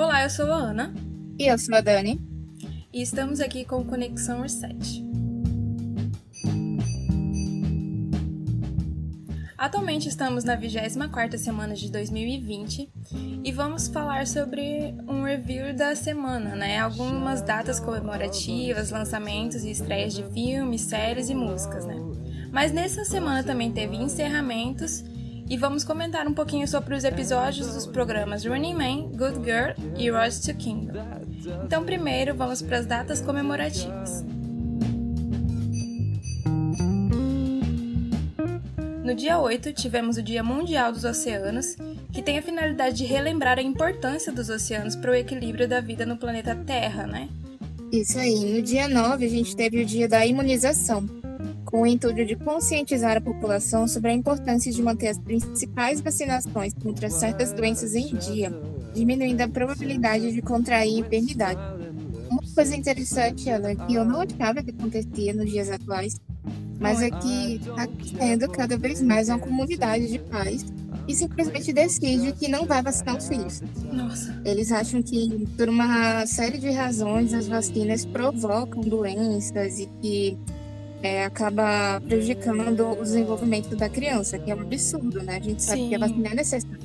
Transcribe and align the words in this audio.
Olá, 0.00 0.22
eu 0.22 0.30
sou 0.30 0.52
a 0.52 0.56
Ana. 0.56 0.94
E 1.36 1.48
eu 1.50 1.58
sou 1.58 1.74
a 1.74 1.80
Dani. 1.80 2.20
E 2.92 3.02
estamos 3.02 3.40
aqui 3.40 3.64
com 3.64 3.84
Conexão 3.84 4.42
Reset. 4.42 5.04
Atualmente 9.58 10.08
estamos 10.08 10.44
na 10.44 10.56
24ª 10.56 11.36
semana 11.36 11.74
de 11.74 11.90
2020 11.90 12.88
e 13.42 13.50
vamos 13.50 13.88
falar 13.88 14.28
sobre 14.28 14.94
um 15.08 15.24
review 15.24 15.74
da 15.74 15.96
semana, 15.96 16.54
né? 16.54 16.78
Algumas 16.78 17.42
datas 17.42 17.80
comemorativas, 17.80 18.92
lançamentos 18.92 19.64
e 19.64 19.72
estreias 19.72 20.14
de 20.14 20.22
filmes, 20.30 20.82
séries 20.82 21.28
e 21.28 21.34
músicas, 21.34 21.84
né? 21.84 21.96
Mas 22.52 22.70
nessa 22.70 23.04
semana 23.04 23.42
também 23.42 23.72
teve 23.72 23.96
encerramentos 23.96 25.02
e 25.48 25.56
vamos 25.56 25.82
comentar 25.84 26.26
um 26.26 26.34
pouquinho 26.34 26.68
sobre 26.68 26.94
os 26.94 27.04
episódios 27.04 27.72
dos 27.72 27.86
programas 27.86 28.44
Running 28.44 28.74
Man, 28.74 29.08
Good 29.16 29.44
Girl 29.44 29.72
e 29.96 30.10
Road 30.10 30.40
to 30.42 30.54
Kingdom. 30.54 31.06
Então, 31.64 31.84
primeiro 31.84 32.34
vamos 32.34 32.60
para 32.60 32.78
as 32.78 32.86
datas 32.86 33.20
comemorativas. 33.20 34.24
No 39.02 39.14
dia 39.14 39.38
8, 39.38 39.72
tivemos 39.72 40.18
o 40.18 40.22
Dia 40.22 40.42
Mundial 40.42 40.92
dos 40.92 41.04
Oceanos, 41.04 41.76
que 42.12 42.20
tem 42.20 42.38
a 42.38 42.42
finalidade 42.42 42.98
de 42.98 43.04
relembrar 43.04 43.58
a 43.58 43.62
importância 43.62 44.30
dos 44.30 44.50
oceanos 44.50 44.94
para 44.94 45.12
o 45.12 45.14
equilíbrio 45.14 45.66
da 45.66 45.80
vida 45.80 46.04
no 46.04 46.18
planeta 46.18 46.54
Terra, 46.54 47.06
né? 47.06 47.28
Isso 47.90 48.18
aí. 48.18 48.52
No 48.52 48.60
dia 48.60 48.86
9, 48.86 49.24
a 49.24 49.28
gente 49.28 49.56
teve 49.56 49.80
o 49.80 49.86
Dia 49.86 50.06
da 50.06 50.26
Imunização, 50.26 51.08
com 51.70 51.82
o 51.82 51.86
intuito 51.86 52.24
de 52.24 52.34
conscientizar 52.34 53.18
a 53.18 53.20
população 53.20 53.86
sobre 53.86 54.10
a 54.10 54.14
importância 54.14 54.72
de 54.72 54.82
manter 54.82 55.08
as 55.08 55.18
principais 55.18 56.00
vacinações 56.00 56.72
contra 56.72 57.10
certas 57.10 57.52
doenças 57.52 57.94
em 57.94 58.16
dia, 58.16 58.50
diminuindo 58.94 59.42
a 59.42 59.48
probabilidade 59.48 60.32
de 60.32 60.40
contrair 60.40 60.98
enfermidade. 60.98 61.60
Uma 62.30 62.42
coisa 62.54 62.74
interessante, 62.74 63.50
ela, 63.50 63.74
que 63.74 63.94
eu 63.94 64.04
não 64.04 64.22
achava 64.22 64.62
que 64.62 64.70
acontecia 64.70 65.34
nos 65.34 65.50
dias 65.50 65.70
atuais, 65.70 66.18
mas 66.80 67.02
é 67.02 67.10
que 67.10 67.56
está 67.56 67.86
crescendo 67.86 68.48
cada 68.48 68.78
vez 68.78 69.02
mais 69.02 69.28
uma 69.28 69.38
comunidade 69.38 70.10
de 70.10 70.18
pais 70.20 70.64
e 71.06 71.14
simplesmente 71.14 71.70
decide 71.72 72.32
que 72.32 72.48
não 72.48 72.64
vai 72.64 72.82
vacinar 72.82 73.16
os 73.16 73.28
filhos. 73.28 73.62
Nossa. 73.92 74.40
Eles 74.42 74.72
acham 74.72 75.02
que, 75.02 75.46
por 75.56 75.68
uma 75.68 76.24
série 76.26 76.56
de 76.56 76.70
razões, 76.70 77.34
as 77.34 77.46
vacinas 77.46 78.06
provocam 78.06 78.80
doenças 78.80 79.78
e 79.78 79.86
que 80.00 80.38
é, 81.02 81.24
acaba 81.24 82.00
prejudicando 82.00 82.92
o 82.92 83.02
desenvolvimento 83.02 83.76
da 83.76 83.88
criança, 83.88 84.38
que 84.38 84.50
é 84.50 84.54
um 84.54 84.60
absurdo, 84.60 85.22
né? 85.22 85.36
A 85.36 85.40
gente 85.40 85.62
sabe 85.62 85.82
Sim. 85.82 85.88
que 85.88 85.94
a 85.94 85.98
vacina 85.98 86.28
é 86.28 86.34
necessária. 86.34 86.78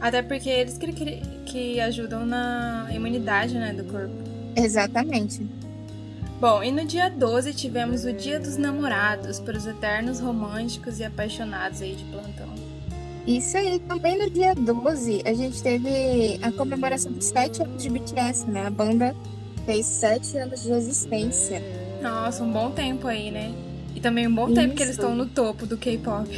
Até 0.00 0.22
porque 0.22 0.50
eles 0.50 0.78
que, 0.78 1.22
que 1.46 1.80
ajudam 1.80 2.26
na 2.26 2.88
imunidade 2.92 3.54
né, 3.54 3.72
do 3.72 3.84
corpo. 3.84 4.14
Exatamente. 4.56 5.46
Bom, 6.40 6.60
e 6.62 6.72
no 6.72 6.84
dia 6.84 7.08
12 7.08 7.54
tivemos 7.54 8.04
o 8.04 8.12
Dia 8.12 8.40
dos 8.40 8.56
Namorados 8.56 9.38
para 9.38 9.56
os 9.56 9.64
eternos 9.64 10.18
românticos 10.18 10.98
e 10.98 11.04
apaixonados 11.04 11.80
aí 11.80 11.94
de 11.94 12.04
plantão. 12.06 12.48
Isso 13.24 13.56
aí, 13.56 13.78
também 13.78 14.18
no 14.18 14.28
dia 14.28 14.52
12 14.52 15.22
a 15.24 15.32
gente 15.32 15.62
teve 15.62 16.40
a 16.42 16.50
comemoração 16.50 17.12
dos 17.12 17.26
7 17.26 17.62
anos 17.62 17.80
de 17.80 17.88
BTS, 17.88 18.50
né? 18.50 18.66
A 18.66 18.70
banda 18.70 19.14
fez 19.64 19.86
7 19.86 20.36
anos 20.38 20.64
de 20.64 20.72
existência. 20.72 21.62
Nossa, 22.02 22.42
um 22.42 22.50
bom 22.50 22.70
tempo 22.70 23.06
aí, 23.06 23.30
né? 23.30 23.52
E 23.94 24.00
também 24.00 24.26
um 24.26 24.34
bom 24.34 24.46
Isso. 24.46 24.54
tempo 24.54 24.74
que 24.74 24.82
eles 24.82 24.94
estão 24.94 25.14
no 25.14 25.26
topo 25.26 25.66
do 25.66 25.76
K-pop. 25.76 26.28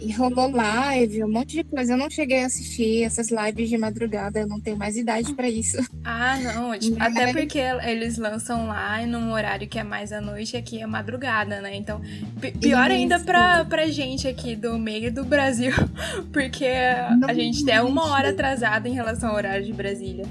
E 0.00 0.12
rolou 0.12 0.50
live, 0.50 1.22
um 1.24 1.30
monte 1.30 1.58
de 1.58 1.64
coisa. 1.64 1.92
Eu 1.92 1.98
não 1.98 2.08
cheguei 2.08 2.42
a 2.42 2.46
assistir 2.46 3.02
essas 3.02 3.28
lives 3.30 3.68
de 3.68 3.76
madrugada, 3.76 4.40
eu 4.40 4.48
não 4.48 4.58
tenho 4.58 4.76
mais 4.76 4.96
idade 4.96 5.34
para 5.34 5.48
isso. 5.48 5.76
Ah, 6.02 6.38
não. 6.38 6.70
Tipo, 6.80 6.96
até 6.98 7.32
porque 7.32 7.58
eles 7.58 8.16
lançam 8.16 8.66
lá 8.66 9.04
num 9.06 9.32
horário 9.32 9.68
que 9.68 9.78
é 9.78 9.84
mais 9.84 10.10
à 10.10 10.20
noite 10.20 10.54
e 10.54 10.56
aqui 10.56 10.80
é 10.80 10.86
madrugada, 10.86 11.60
né? 11.60 11.76
Então, 11.76 12.00
pior 12.40 12.86
isso. 12.86 12.96
ainda 12.96 13.20
pra, 13.20 13.64
pra 13.66 13.88
gente 13.88 14.26
aqui 14.26 14.56
do 14.56 14.78
meio 14.78 15.12
do 15.12 15.22
Brasil, 15.22 15.72
porque 16.32 16.70
não, 17.18 17.28
a 17.28 17.34
gente 17.34 17.70
é 17.70 17.82
uma 17.82 18.10
hora 18.10 18.30
atrasada 18.30 18.88
em 18.88 18.94
relação 18.94 19.30
ao 19.30 19.36
horário 19.36 19.66
de 19.66 19.72
Brasília. 19.72 20.24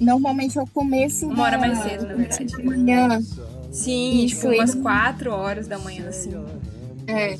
Normalmente 0.00 0.56
é 0.56 0.62
o 0.62 0.66
começo. 0.68 1.26
Uma 1.26 1.44
hora 1.44 1.58
mais 1.58 1.78
cedo, 1.78 2.06
na 2.06 2.14
verdade. 2.14 2.64
Manhã. 2.64 3.20
Sim, 3.70 4.24
isso, 4.24 4.36
tipo, 4.36 4.54
umas 4.54 4.74
quatro 4.74 5.32
horas 5.32 5.68
da 5.68 5.78
manhã, 5.78 6.08
assim. 6.08 6.32
É. 7.06 7.36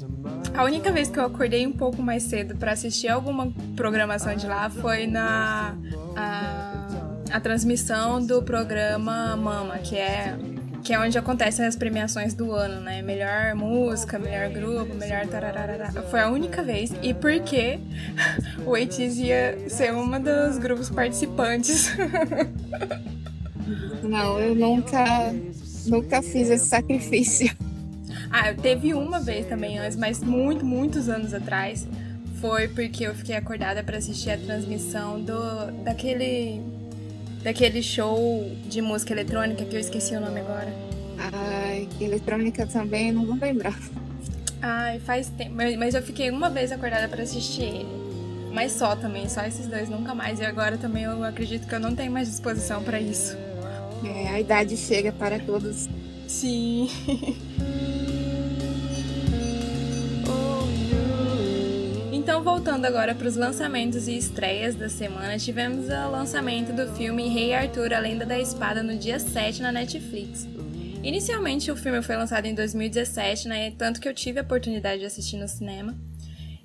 A 0.55 0.65
única 0.65 0.91
vez 0.91 1.09
que 1.09 1.19
eu 1.19 1.25
acordei 1.25 1.67
um 1.67 1.73
pouco 1.73 2.03
mais 2.03 2.25
cedo 2.25 2.57
para 2.57 2.73
assistir 2.73 3.09
alguma 3.09 3.53
programação 3.77 4.35
de 4.35 4.47
lá 4.47 4.69
foi 4.69 5.07
na 5.07 5.77
a, 6.17 6.87
a 7.31 7.41
transmissão 7.41 8.25
do 8.25 8.43
programa 8.43 9.37
Mama, 9.37 9.79
que 9.79 9.97
é 9.97 10.37
que 10.83 10.95
é 10.95 10.99
onde 10.99 11.19
acontecem 11.19 11.67
as 11.67 11.77
premiações 11.77 12.33
do 12.35 12.53
ano, 12.53 12.81
né? 12.81 13.03
Melhor 13.03 13.55
música, 13.55 14.19
melhor 14.19 14.49
grupo, 14.51 14.95
melhor 14.95 15.27
tararara. 15.27 15.91
Foi 16.11 16.21
a 16.21 16.31
única 16.31 16.63
vez. 16.63 16.91
E 17.03 17.13
porque 17.13 17.79
o 18.67 18.75
Eitis 18.77 19.19
ia 19.19 19.69
ser 19.69 19.93
uma 19.93 20.19
dos 20.19 20.57
grupos 20.59 20.91
participantes. 20.91 21.95
Não, 24.03 24.41
eu 24.41 24.55
nunca, 24.55 25.05
nunca 25.87 26.23
fiz 26.23 26.51
esse 26.51 26.67
sacrifício. 26.67 27.51
Ah, 28.33 28.55
teve 28.55 28.95
uma 28.95 29.19
vez 29.19 29.47
também 29.47 29.79
antes, 29.79 29.97
mas 29.97 30.23
muito, 30.23 30.65
muitos 30.65 31.09
anos 31.09 31.35
atrás. 31.35 31.85
Foi 32.41 32.69
porque 32.69 33.05
eu 33.05 33.15
fiquei 33.15 33.35
acordada 33.35 33.83
para 33.83 33.99
assistir 33.99 34.31
a 34.31 34.39
transmissão 34.39 35.21
do 35.21 35.73
daquele 35.83 36.61
daquele 37.43 37.83
show 37.83 38.49
de 38.69 38.81
música 38.81 39.13
eletrônica 39.13 39.65
que 39.65 39.75
eu 39.75 39.81
esqueci 39.81 40.15
o 40.15 40.21
nome 40.21 40.41
agora. 40.41 40.73
Ai, 41.19 41.89
que 41.99 42.05
eletrônica 42.05 42.67
também, 42.67 43.11
não 43.11 43.27
vou 43.27 43.37
lembrar. 43.37 43.77
Ai, 44.63 45.01
faz 45.01 45.29
tempo, 45.29 45.57
mas 45.57 45.95
eu 45.95 46.03
fiquei 46.03 46.31
uma 46.31 46.49
vez 46.49 46.71
acordada 46.71 47.09
para 47.09 47.23
assistir 47.23 47.63
ele. 47.63 48.01
Mas 48.53 48.73
só 48.73 48.97
também, 48.97 49.29
só 49.29 49.43
esses 49.43 49.67
dois, 49.67 49.89
nunca 49.89 50.15
mais. 50.15 50.41
E 50.41 50.45
agora 50.45 50.77
também 50.77 51.05
eu 51.05 51.23
acredito 51.25 51.67
que 51.67 51.75
eu 51.75 51.81
não 51.81 51.95
tenho 51.95 52.13
mais 52.13 52.29
disposição 52.29 52.83
para 52.83 53.01
isso. 53.01 53.37
É, 54.05 54.29
a 54.29 54.41
idade 54.41 54.77
chega 54.77 55.13
para 55.13 55.39
todos. 55.39 55.89
Sim. 56.27 56.89
Então, 62.13 62.45
voltando 62.45 62.85
agora 62.85 63.15
para 63.15 63.27
os 63.27 63.35
lançamentos 63.35 64.07
e 64.07 64.17
estreias 64.17 64.75
da 64.75 64.89
semana, 64.89 65.37
tivemos 65.39 65.87
o 65.87 66.11
lançamento 66.11 66.73
do 66.73 66.87
filme 66.95 67.29
Rei 67.29 67.53
Arthur, 67.53 67.93
A 67.93 67.99
Lenda 67.99 68.25
da 68.25 68.39
Espada, 68.39 68.83
no 68.83 68.97
dia 68.97 69.19
7 69.19 69.61
na 69.63 69.73
Netflix. 69.73 70.47
Inicialmente, 71.03 71.71
o 71.71 71.77
filme 71.77 72.03
foi 72.03 72.17
lançado 72.17 72.47
em 72.47 72.55
2017, 72.55 73.49
né, 73.49 73.73
tanto 73.77 74.01
que 74.01 74.09
eu 74.09 74.15
tive 74.15 74.39
a 74.39 74.43
oportunidade 74.43 75.01
de 75.01 75.07
assistir 75.07 75.39
no 75.39 75.49
cinema. 75.49 75.97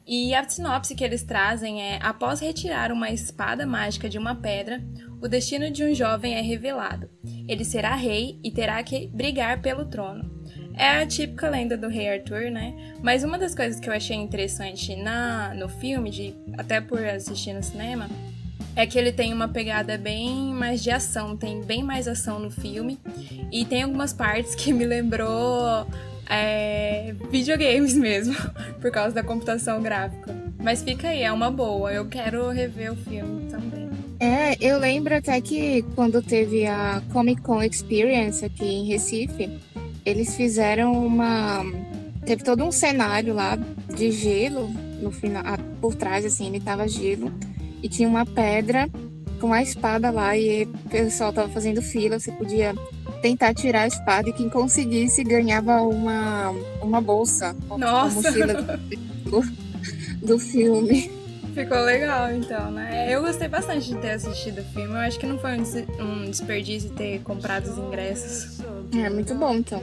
E 0.07 0.35
a 0.35 0.47
sinopse 0.47 0.93
que 0.93 1.03
eles 1.03 1.23
trazem 1.23 1.81
é: 1.81 1.99
após 2.01 2.39
retirar 2.39 2.91
uma 2.91 3.09
espada 3.09 3.65
mágica 3.65 4.07
de 4.07 4.17
uma 4.17 4.35
pedra, 4.35 4.83
o 5.21 5.27
destino 5.27 5.71
de 5.71 5.83
um 5.83 5.93
jovem 5.93 6.35
é 6.35 6.41
revelado. 6.41 7.09
Ele 7.47 7.65
será 7.65 7.95
rei 7.95 8.39
e 8.43 8.51
terá 8.51 8.81
que 8.83 9.07
brigar 9.07 9.61
pelo 9.61 9.85
trono. 9.85 10.33
É 10.77 11.01
a 11.01 11.07
típica 11.07 11.49
lenda 11.49 11.77
do 11.77 11.87
rei 11.87 12.09
Arthur, 12.09 12.51
né? 12.51 12.93
Mas 13.01 13.23
uma 13.23 13.37
das 13.37 13.55
coisas 13.55 13.79
que 13.79 13.89
eu 13.89 13.93
achei 13.93 14.15
interessante 14.15 14.95
na, 14.95 15.53
no 15.53 15.69
filme, 15.69 16.11
de, 16.11 16.35
até 16.57 16.81
por 16.81 17.03
assistir 17.03 17.53
no 17.53 17.63
cinema, 17.63 18.09
é 18.75 18.85
que 18.85 18.99
ele 18.99 19.13
tem 19.13 19.33
uma 19.33 19.47
pegada 19.47 19.97
bem 19.97 20.53
mais 20.53 20.83
de 20.83 20.91
ação, 20.91 21.37
tem 21.37 21.63
bem 21.63 21.81
mais 21.81 22.09
ação 22.09 22.39
no 22.39 22.51
filme. 22.51 22.99
E 23.51 23.63
tem 23.63 23.83
algumas 23.83 24.11
partes 24.11 24.53
que 24.53 24.73
me 24.73 24.85
lembrou 24.85 25.87
é, 26.29 27.13
videogames 27.29 27.93
mesmo, 27.95 28.35
por 28.81 28.91
causa 28.91 29.15
da 29.15 29.23
computação 29.23 29.81
gráfica. 29.81 30.35
Mas 30.61 30.81
fica 30.81 31.09
aí, 31.09 31.21
é 31.21 31.31
uma 31.31 31.51
boa. 31.51 31.93
Eu 31.93 32.05
quero 32.05 32.49
rever 32.49 32.91
o 32.91 32.95
filme 32.95 33.49
também. 33.49 33.89
É, 34.19 34.55
eu 34.61 34.79
lembro 34.79 35.15
até 35.15 35.39
que 35.41 35.83
quando 35.93 36.21
teve 36.21 36.65
a 36.65 37.01
Comic 37.11 37.41
Con 37.41 37.61
Experience 37.61 38.43
aqui 38.43 38.65
em 38.65 38.85
Recife, 38.85 39.49
eles 40.05 40.35
fizeram 40.35 40.93
uma. 40.93 41.63
Teve 42.25 42.43
todo 42.43 42.63
um 42.63 42.71
cenário 42.71 43.33
lá 43.33 43.57
de 43.95 44.11
gelo 44.11 44.69
no 45.01 45.11
final, 45.11 45.43
por 45.79 45.93
trás, 45.93 46.25
assim, 46.25 46.47
ele 46.47 46.59
tava 46.59 46.87
gelo. 46.87 47.31
E 47.83 47.89
tinha 47.89 48.07
uma 48.07 48.25
pedra 48.25 48.89
com 49.39 49.53
a 49.53 49.61
espada 49.61 50.09
lá 50.09 50.35
e 50.35 50.63
o 50.63 50.89
pessoal 50.89 51.31
tava 51.31 51.49
fazendo 51.49 51.81
fila, 51.81 52.19
você 52.19 52.31
podia 52.31 52.73
tentar 53.25 53.55
tirar 53.55 53.81
a 53.81 53.87
espada 53.87 54.29
e 54.29 54.33
quem 54.33 54.47
conseguisse 54.47 55.23
ganhava 55.23 55.81
uma, 55.81 56.51
uma 56.79 57.01
bolsa. 57.01 57.55
Nossa! 57.75 58.19
Uma 58.19 58.21
mochila 58.21 58.79
do, 59.25 59.41
do 60.27 60.37
filme. 60.39 61.11
Ficou 61.55 61.79
legal, 61.79 62.31
então, 62.31 62.69
né? 62.69 63.11
Eu 63.11 63.23
gostei 63.23 63.47
bastante 63.47 63.87
de 63.87 63.95
ter 63.95 64.11
assistido 64.11 64.59
o 64.59 64.63
filme. 64.65 64.93
Eu 64.93 64.97
acho 64.97 65.17
que 65.17 65.25
não 65.25 65.39
foi 65.39 65.57
um 65.99 66.29
desperdício 66.29 66.91
ter 66.91 67.19
comprado 67.23 67.65
os 67.65 67.77
ingressos. 67.79 68.59
É, 68.95 69.09
muito 69.09 69.33
bom, 69.33 69.55
então. 69.55 69.81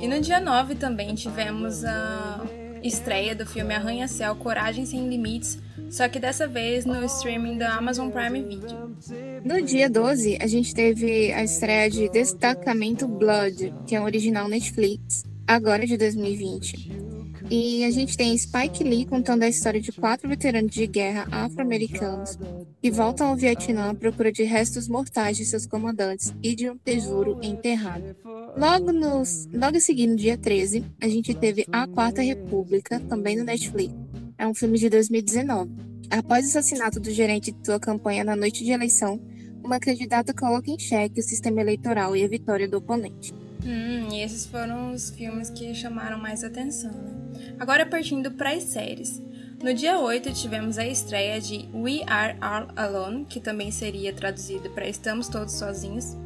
E 0.00 0.08
no 0.08 0.20
dia 0.20 0.40
9 0.40 0.74
também 0.74 1.14
tivemos 1.14 1.84
a, 1.84 2.40
estreia 2.82 3.34
do 3.34 3.46
filme 3.46 3.74
Arranha-Céu 3.74 4.36
Coragem 4.36 4.86
Sem 4.86 5.08
Limites, 5.08 5.58
só 5.90 6.08
que 6.08 6.18
dessa 6.18 6.46
vez 6.46 6.84
no 6.84 7.04
streaming 7.04 7.58
da 7.58 7.74
Amazon 7.74 8.10
Prime 8.10 8.42
Video. 8.42 8.96
No 9.44 9.62
dia 9.62 9.88
12, 9.88 10.38
a 10.40 10.46
gente 10.46 10.74
teve 10.74 11.32
a 11.32 11.42
estreia 11.42 11.90
de 11.90 12.08
Destacamento 12.10 13.06
Blood, 13.08 13.72
que 13.86 13.94
é 13.94 14.00
um 14.00 14.04
original 14.04 14.48
Netflix, 14.48 15.24
agora 15.46 15.86
de 15.86 15.96
2020. 15.96 17.07
E 17.50 17.82
a 17.84 17.90
gente 17.90 18.14
tem 18.14 18.36
Spike 18.36 18.84
Lee 18.84 19.06
contando 19.06 19.42
a 19.42 19.48
história 19.48 19.80
de 19.80 19.90
quatro 19.90 20.28
veteranos 20.28 20.70
de 20.70 20.86
guerra 20.86 21.26
afro-americanos 21.30 22.38
que 22.82 22.90
voltam 22.90 23.28
ao 23.28 23.36
Vietnã 23.36 23.90
à 23.90 23.94
procura 23.94 24.30
de 24.30 24.42
restos 24.42 24.86
mortais 24.86 25.38
de 25.38 25.46
seus 25.46 25.64
comandantes 25.64 26.34
e 26.42 26.54
de 26.54 26.68
um 26.68 26.76
tesouro 26.76 27.38
enterrado. 27.42 28.14
Logo, 28.54 28.92
nos, 28.92 29.48
logo 29.50 29.80
seguindo, 29.80 30.14
dia 30.14 30.36
13, 30.36 30.84
a 31.00 31.08
gente 31.08 31.32
teve 31.32 31.66
A 31.72 31.86
Quarta 31.86 32.20
República, 32.20 33.00
também 33.00 33.36
no 33.36 33.44
Netflix. 33.44 33.94
É 34.36 34.46
um 34.46 34.52
filme 34.54 34.78
de 34.78 34.90
2019. 34.90 35.70
Após 36.10 36.44
o 36.44 36.48
assassinato 36.48 37.00
do 37.00 37.10
gerente 37.10 37.50
de 37.50 37.64
sua 37.64 37.80
campanha 37.80 38.24
na 38.24 38.36
noite 38.36 38.62
de 38.62 38.72
eleição, 38.72 39.18
uma 39.64 39.80
candidata 39.80 40.34
coloca 40.34 40.70
em 40.70 40.78
xeque 40.78 41.20
o 41.20 41.22
sistema 41.22 41.62
eleitoral 41.62 42.14
e 42.14 42.22
a 42.22 42.28
vitória 42.28 42.68
do 42.68 42.76
oponente. 42.76 43.32
Hum, 43.68 44.08
e 44.14 44.22
esses 44.22 44.46
foram 44.46 44.92
os 44.94 45.10
filmes 45.10 45.50
que 45.50 45.74
chamaram 45.74 46.18
mais 46.18 46.42
atenção, 46.42 46.90
né? 46.90 47.54
Agora 47.60 47.84
partindo 47.84 48.30
para 48.30 48.52
as 48.52 48.62
séries. 48.62 49.22
No 49.62 49.74
dia 49.74 49.98
8 49.98 50.32
tivemos 50.32 50.78
a 50.78 50.86
estreia 50.86 51.38
de 51.38 51.68
We 51.74 52.00
Are 52.06 52.38
All 52.40 52.68
Alone, 52.74 53.26
que 53.26 53.40
também 53.40 53.70
seria 53.70 54.10
traduzido 54.10 54.70
para 54.70 54.88
Estamos 54.88 55.28
Todos 55.28 55.52
Sozinhos. 55.52 56.16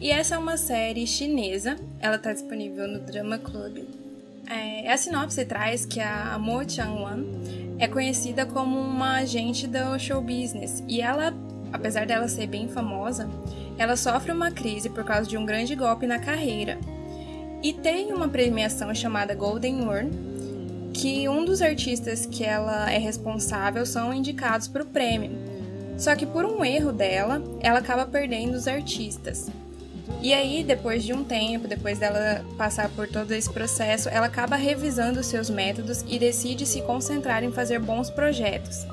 E 0.00 0.10
essa 0.10 0.36
é 0.36 0.38
uma 0.38 0.56
série 0.56 1.06
chinesa, 1.06 1.76
ela 2.00 2.16
está 2.16 2.32
disponível 2.32 2.88
no 2.88 3.00
Drama 3.00 3.36
Club. 3.36 3.84
É, 4.48 4.90
a 4.90 4.96
sinopse 4.96 5.44
traz 5.44 5.84
que 5.84 6.00
a 6.00 6.38
Mo 6.38 6.66
Chang-wan 6.66 7.22
é 7.78 7.86
conhecida 7.86 8.46
como 8.46 8.78
uma 8.78 9.16
agente 9.16 9.66
do 9.66 9.98
show 9.98 10.22
business 10.22 10.82
e 10.88 11.02
ela, 11.02 11.34
apesar 11.70 12.06
dela 12.06 12.28
ser 12.28 12.46
bem 12.46 12.66
famosa, 12.66 13.28
ela 13.78 13.96
sofre 13.96 14.32
uma 14.32 14.50
crise 14.50 14.90
por 14.90 15.04
causa 15.04 15.28
de 15.28 15.38
um 15.38 15.46
grande 15.46 15.74
golpe 15.74 16.06
na 16.06 16.18
carreira. 16.18 16.78
E 17.62 17.72
tem 17.72 18.12
uma 18.12 18.28
premiação 18.28 18.94
chamada 18.94 19.34
Golden 19.34 19.80
Urn, 19.82 20.10
que 20.92 21.28
um 21.28 21.44
dos 21.44 21.62
artistas 21.62 22.26
que 22.26 22.44
ela 22.44 22.90
é 22.90 22.98
responsável 22.98 23.86
são 23.86 24.12
indicados 24.12 24.66
para 24.66 24.82
o 24.82 24.86
prêmio. 24.86 25.30
Só 25.96 26.14
que 26.14 26.26
por 26.26 26.44
um 26.44 26.64
erro 26.64 26.92
dela, 26.92 27.42
ela 27.60 27.78
acaba 27.78 28.04
perdendo 28.04 28.54
os 28.54 28.68
artistas. 28.68 29.48
E 30.20 30.32
aí, 30.32 30.64
depois 30.64 31.04
de 31.04 31.12
um 31.12 31.22
tempo, 31.22 31.68
depois 31.68 31.98
dela 31.98 32.44
passar 32.56 32.88
por 32.90 33.06
todo 33.06 33.32
esse 33.32 33.50
processo, 33.50 34.08
ela 34.08 34.26
acaba 34.26 34.56
revisando 34.56 35.22
seus 35.22 35.50
métodos 35.50 36.04
e 36.08 36.18
decide 36.18 36.66
se 36.66 36.82
concentrar 36.82 37.44
em 37.44 37.52
fazer 37.52 37.78
bons 37.78 38.10
projetos. 38.10 38.86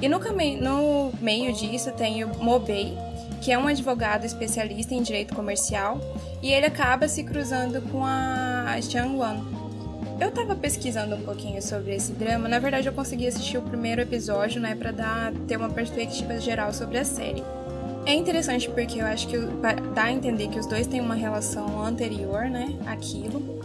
E 0.00 0.08
no, 0.08 0.18
no 0.60 1.12
meio 1.20 1.52
disso 1.52 1.90
tem 1.92 2.24
o 2.24 2.28
Mobei, 2.42 2.96
que 3.40 3.50
é 3.50 3.58
um 3.58 3.66
advogado 3.66 4.24
especialista 4.24 4.94
em 4.94 5.02
direito 5.02 5.34
comercial, 5.34 6.00
e 6.42 6.52
ele 6.52 6.66
acaba 6.66 7.08
se 7.08 7.24
cruzando 7.24 7.80
com 7.90 8.04
a 8.04 8.76
Xiang 8.80 9.16
Wan. 9.16 9.40
Eu 10.20 10.30
tava 10.30 10.54
pesquisando 10.54 11.16
um 11.16 11.22
pouquinho 11.22 11.62
sobre 11.62 11.94
esse 11.94 12.12
drama, 12.12 12.46
na 12.46 12.58
verdade 12.58 12.86
eu 12.86 12.92
consegui 12.92 13.26
assistir 13.26 13.56
o 13.56 13.62
primeiro 13.62 14.02
episódio, 14.02 14.60
né, 14.60 14.74
para 14.74 14.90
dar 14.92 15.32
ter 15.48 15.56
uma 15.56 15.70
perspectiva 15.70 16.38
geral 16.38 16.74
sobre 16.74 16.98
a 16.98 17.04
série. 17.04 17.42
É 18.06 18.14
interessante 18.14 18.68
porque 18.68 19.00
eu 19.00 19.06
acho 19.06 19.28
que 19.28 19.38
dá 19.94 20.04
a 20.04 20.12
entender 20.12 20.48
que 20.48 20.58
os 20.58 20.66
dois 20.66 20.86
têm 20.86 21.00
uma 21.00 21.14
relação 21.14 21.82
anterior, 21.82 22.44
né, 22.46 22.74
aquilo. 22.86 23.60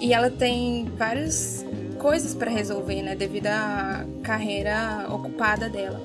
E 0.00 0.12
ela 0.12 0.30
tem 0.30 0.90
várias 0.96 1.64
coisas 1.98 2.34
para 2.34 2.50
resolver, 2.50 3.02
né, 3.02 3.16
devido 3.16 3.48
à 3.48 4.04
carreira 4.22 5.06
ocupada 5.08 5.68
dela. 5.68 6.00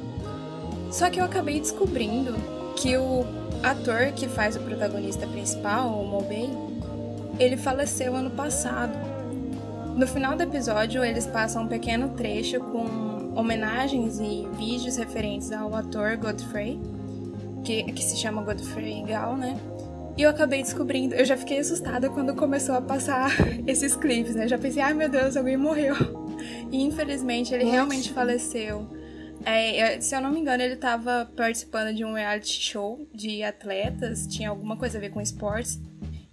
Só 0.92 1.10
que 1.10 1.20
eu 1.20 1.26
acabei 1.26 1.60
descobrindo 1.60 2.36
que 2.76 2.98
o 2.98 3.26
ator 3.62 4.12
que 4.16 4.28
faz 4.28 4.56
o 4.56 4.60
protagonista 4.60 5.26
principal, 5.28 5.90
o 5.90 6.08
Mobei, 6.08 6.50
ele 7.40 7.58
faleceu 7.58 8.16
ano 8.16 8.30
passado. 8.30 8.94
No 9.96 10.08
final 10.08 10.36
do 10.36 10.44
episódio, 10.44 11.04
eles 11.04 11.28
passam 11.28 11.64
um 11.64 11.68
pequeno 11.68 12.10
trecho 12.10 12.60
com 12.60 13.34
homenagens 13.36 14.20
e 14.20 14.48
vídeos 14.58 14.98
referentes 14.98 15.52
ao 15.52 15.76
ator 15.76 16.18
Godfrey, 16.18 16.80
que, 17.64 17.84
que 17.84 18.04
se 18.04 18.18
chama 18.18 18.42
Godfrey 18.42 19.04
Gal, 19.04 19.36
né? 19.38 19.58
E 20.16 20.22
eu 20.22 20.30
acabei 20.30 20.62
descobrindo, 20.62 21.16
eu 21.16 21.26
já 21.26 21.36
fiquei 21.36 21.60
assustada 21.60 22.10
quando 22.10 22.36
começou 22.36 22.76
a 22.76 22.82
passar 22.82 23.32
esses 23.66 23.96
clipes, 23.96 24.36
né? 24.36 24.46
Eu 24.46 24.50
já 24.50 24.58
pensei, 24.58 24.82
ai 24.82 24.94
meu 24.94 25.10
Deus, 25.10 25.36
alguém 25.36 25.58
morreu. 25.58 25.96
E 26.72 26.84
infelizmente 26.84 27.54
ele 27.54 27.64
realmente 27.64 28.12
faleceu. 28.12 28.88
É, 29.46 30.00
se 30.00 30.16
eu 30.16 30.22
não 30.22 30.32
me 30.32 30.40
engano, 30.40 30.64
ele 30.64 30.76
estava 30.76 31.30
participando 31.36 31.94
de 31.96 32.06
um 32.06 32.14
reality 32.14 32.62
show 32.62 33.08
de 33.14 33.44
atletas, 33.44 34.26
tinha 34.28 34.50
alguma 34.50 34.78
coisa 34.78 34.98
a 34.98 35.02
ver 35.02 35.10
com 35.10 35.22
esportes. 35.22 35.80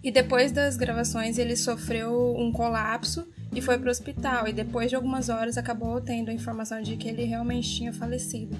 E 0.03 0.11
depois 0.11 0.51
das 0.51 0.77
gravações, 0.77 1.37
ele 1.37 1.55
sofreu 1.55 2.35
um 2.35 2.51
colapso 2.51 3.27
e 3.53 3.61
foi 3.61 3.77
para 3.77 3.87
o 3.87 3.91
hospital. 3.91 4.47
E 4.47 4.53
depois 4.53 4.89
de 4.89 4.95
algumas 4.95 5.29
horas, 5.29 5.57
acabou 5.57 6.01
tendo 6.01 6.29
a 6.29 6.33
informação 6.33 6.81
de 6.81 6.95
que 6.95 7.07
ele 7.07 7.23
realmente 7.23 7.69
tinha 7.69 7.93
falecido. 7.93 8.57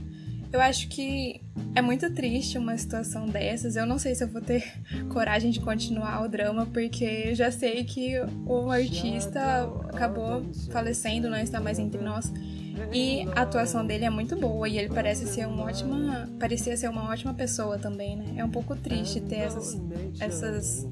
Eu 0.53 0.59
acho 0.59 0.89
que 0.89 1.41
é 1.73 1.81
muito 1.81 2.13
triste 2.13 2.57
uma 2.57 2.77
situação 2.77 3.25
dessas. 3.25 3.77
Eu 3.77 3.85
não 3.85 3.97
sei 3.97 4.13
se 4.13 4.23
eu 4.23 4.27
vou 4.27 4.41
ter 4.41 4.73
coragem 5.09 5.49
de 5.49 5.61
continuar 5.61 6.21
o 6.23 6.27
drama, 6.27 6.65
porque 6.65 7.05
eu 7.05 7.35
já 7.35 7.49
sei 7.49 7.85
que 7.85 8.15
o 8.45 8.69
artista 8.69 9.41
acabou 9.89 10.43
falecendo, 10.69 11.29
não 11.29 11.37
está 11.37 11.59
mais 11.61 11.79
entre 11.79 12.01
nós. 12.01 12.31
E 12.93 13.27
a 13.35 13.41
atuação 13.41 13.85
dele 13.85 14.05
é 14.05 14.09
muito 14.09 14.35
boa 14.35 14.67
e 14.67 14.77
ele 14.77 14.89
parece 14.89 15.25
ser 15.27 15.47
uma 15.47 15.63
ótima, 15.63 16.29
parecia 16.39 16.75
ser 16.75 16.89
uma 16.89 17.09
ótima 17.09 17.33
pessoa 17.33 17.77
também, 17.77 18.17
né? 18.17 18.33
É 18.37 18.45
um 18.45 18.49
pouco 18.49 18.75
triste 18.75 19.21
ter 19.21 19.35
essas, 19.35 19.79
essas 20.19 20.87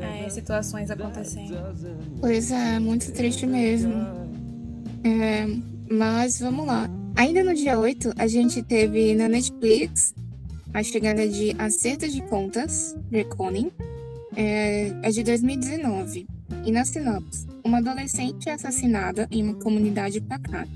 é, 0.00 0.28
situações 0.28 0.90
acontecendo. 0.90 1.56
Pois 2.20 2.50
é, 2.50 2.78
muito 2.78 3.10
triste 3.12 3.46
mesmo. 3.46 3.92
É, 5.04 5.46
mas 5.90 6.40
vamos 6.40 6.66
lá. 6.66 6.88
Ainda 7.16 7.42
no 7.42 7.54
dia 7.54 7.78
8, 7.78 8.12
a 8.18 8.26
gente 8.26 8.62
teve 8.62 9.14
na 9.14 9.28
Netflix 9.28 10.14
a 10.74 10.82
chegada 10.82 11.26
de 11.26 11.54
Acerto 11.58 12.06
de 12.06 12.20
Contas, 12.22 12.94
Reconing, 13.10 13.70
é, 14.36 14.92
é 15.02 15.10
de 15.10 15.22
2019. 15.22 16.26
E 16.66 16.72
na 16.72 16.84
sinopse, 16.84 17.46
uma 17.64 17.78
adolescente 17.78 18.48
é 18.48 18.54
assassinada 18.54 19.28
em 19.30 19.40
uma 19.44 19.54
comunidade 19.54 20.20
pacata. 20.20 20.68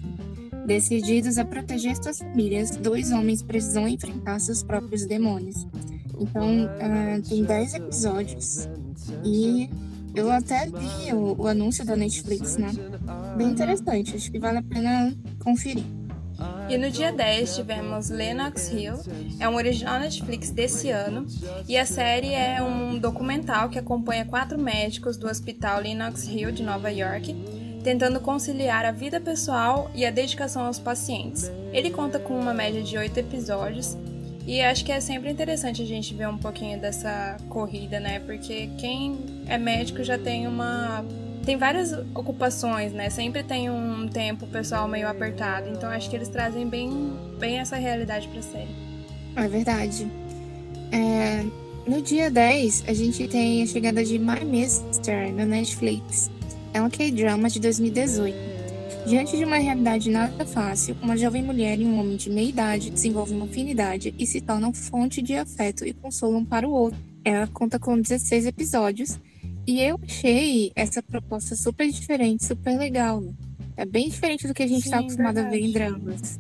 Decididos 0.65 1.37
a 1.37 1.45
proteger 1.45 1.97
suas 1.97 2.21
famílias, 2.21 2.77
dois 2.77 3.11
homens 3.11 3.43
precisam 3.43 3.89
enfrentar 3.89 4.39
seus 4.39 4.63
próprios 4.63 5.05
demônios. 5.05 5.67
Então, 6.17 6.67
uh, 6.67 7.29
tem 7.29 7.43
10 7.43 7.75
episódios. 7.75 8.69
E 9.25 9.69
eu 10.15 10.31
até 10.31 10.67
vi 10.67 11.13
o, 11.13 11.43
o 11.43 11.49
anúncio 11.49 11.85
da 11.85 11.97
Netflix, 11.97 12.57
né? 12.57 12.71
Bem 13.37 13.49
interessante, 13.49 14.15
acho 14.15 14.31
que 14.31 14.39
vale 14.39 14.59
a 14.59 14.63
pena 14.63 15.13
conferir. 15.41 15.85
E 16.69 16.79
no 16.79 16.91
dia 16.91 17.13
10 17.13 17.57
tivemos 17.57 18.11
Lennox 18.11 18.71
Hill, 18.71 18.95
é 19.39 19.49
um 19.49 19.57
original 19.57 19.99
Netflix 19.99 20.51
desse 20.51 20.91
ano, 20.91 21.27
e 21.69 21.77
a 21.77 21.85
série 21.85 22.33
é 22.33 22.63
um 22.63 22.99
documental 22.99 23.69
que 23.69 23.79
acompanha 23.79 24.25
quatro 24.25 24.59
médicos 24.59 25.17
do 25.17 25.29
Hospital 25.29 25.81
Lennox 25.81 26.29
Hill 26.29 26.53
de 26.53 26.63
Nova 26.63 26.91
York, 26.91 27.35
tentando 27.83 28.21
conciliar 28.21 28.85
a 28.85 28.93
vida 28.93 29.21
pessoal 29.21 29.91
e 29.95 30.07
a 30.07 30.11
dedicação 30.11 30.67
aos 30.67 30.79
pacientes. 30.79 31.51
Ele 31.73 31.91
conta 31.91 32.19
com 32.19 32.39
uma 32.39 32.55
média 32.55 32.83
de 32.83 32.97
oito 32.97 33.19
episódios 33.19 33.97
e 34.47 34.61
acho 34.61 34.85
que 34.85 34.93
é 34.93 35.01
sempre 35.01 35.31
interessante 35.31 35.83
a 35.83 35.87
gente 35.87 36.15
ver 36.15 36.29
um 36.29 36.39
pouquinho 36.39 36.81
dessa 36.81 37.37
corrida, 37.49 38.01
né? 38.01 38.21
Porque 38.21 38.69
quem 38.79 39.45
é 39.47 39.59
médico 39.59 40.03
já 40.03 40.19
tem 40.19 40.47
uma 40.47 41.05
tem 41.51 41.57
várias 41.57 41.93
ocupações, 42.15 42.93
né? 42.93 43.11
Sempre 43.11 43.43
tem 43.43 43.69
um 43.69 44.07
tempo 44.07 44.47
pessoal 44.47 44.87
meio 44.87 45.09
apertado. 45.09 45.69
Então 45.69 45.91
acho 45.91 46.09
que 46.09 46.15
eles 46.15 46.29
trazem 46.29 46.65
bem, 46.69 47.13
bem 47.41 47.59
essa 47.59 47.75
realidade 47.75 48.29
pra 48.29 48.41
série. 48.41 48.69
É 49.35 49.49
verdade. 49.49 50.07
É, 50.93 51.45
no 51.91 52.01
dia 52.01 52.31
10, 52.31 52.85
a 52.87 52.93
gente 52.93 53.27
tem 53.27 53.65
a 53.65 53.67
chegada 53.67 54.05
de 54.05 54.17
My 54.17 54.45
Mister 54.45 55.33
na 55.33 55.45
Netflix. 55.45 56.31
É 56.73 56.81
um 56.81 56.89
K-drama 56.89 57.51
de 57.51 57.59
2018. 57.59 58.39
Diante 59.09 59.37
de 59.37 59.45
uma 59.45 59.57
realidade 59.57 60.09
nada 60.09 60.47
fácil, 60.47 60.97
uma 61.03 61.17
jovem 61.17 61.43
mulher 61.43 61.81
e 61.81 61.85
um 61.85 61.99
homem 61.99 62.17
de 62.17 62.31
meia 62.31 62.49
idade 62.49 62.91
desenvolvem 62.91 63.37
uma 63.37 63.47
afinidade 63.47 64.15
e 64.17 64.25
se 64.25 64.41
tornam 64.41 64.73
fonte 64.73 65.21
de 65.21 65.35
afeto 65.35 65.85
e 65.85 65.93
consolo 65.93 66.37
um 66.37 66.45
para 66.45 66.69
o 66.69 66.71
outro. 66.71 67.01
Ela 67.25 67.49
conta 67.49 67.77
com 67.77 68.01
16 68.01 68.47
episódios 68.47 69.19
e 69.67 69.81
eu 69.81 69.99
achei 70.03 70.73
essa 70.75 71.03
proposta 71.03 71.55
super 71.57 71.91
diferente, 71.91 72.45
super 72.45 72.79
legal. 72.79 73.21
Né? 73.21 73.33
É 73.77 73.85
bem 73.85 74.09
diferente 74.09 74.47
do 74.47 74.55
que 74.55 74.63
a 74.63 74.67
gente 74.67 74.85
está 74.85 74.99
acostumado 74.99 75.37
verdade. 75.37 75.57
a 75.57 75.59
ver 75.59 75.67
em 75.67 75.73
dramas. 75.73 76.39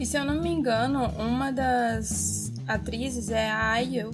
E 0.00 0.06
se 0.06 0.16
eu 0.16 0.24
não 0.24 0.42
me 0.42 0.48
engano, 0.48 1.06
uma 1.18 1.52
das 1.52 2.52
atrizes 2.66 3.30
é 3.30 3.50
a 3.50 3.72
Ayu. 3.72 4.10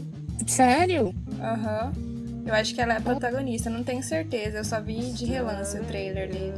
Sério? 0.46 1.14
Aham. 1.40 1.92
Uhum. 1.96 2.07
Eu 2.48 2.54
acho 2.54 2.74
que 2.74 2.80
ela 2.80 2.94
é 2.94 2.96
a 2.96 3.00
protagonista, 3.02 3.68
não 3.68 3.84
tenho 3.84 4.02
certeza. 4.02 4.56
Eu 4.56 4.64
só 4.64 4.80
vi 4.80 5.12
de 5.12 5.26
relance 5.26 5.78
o 5.78 5.84
trailer 5.84 6.30
dele. 6.30 6.54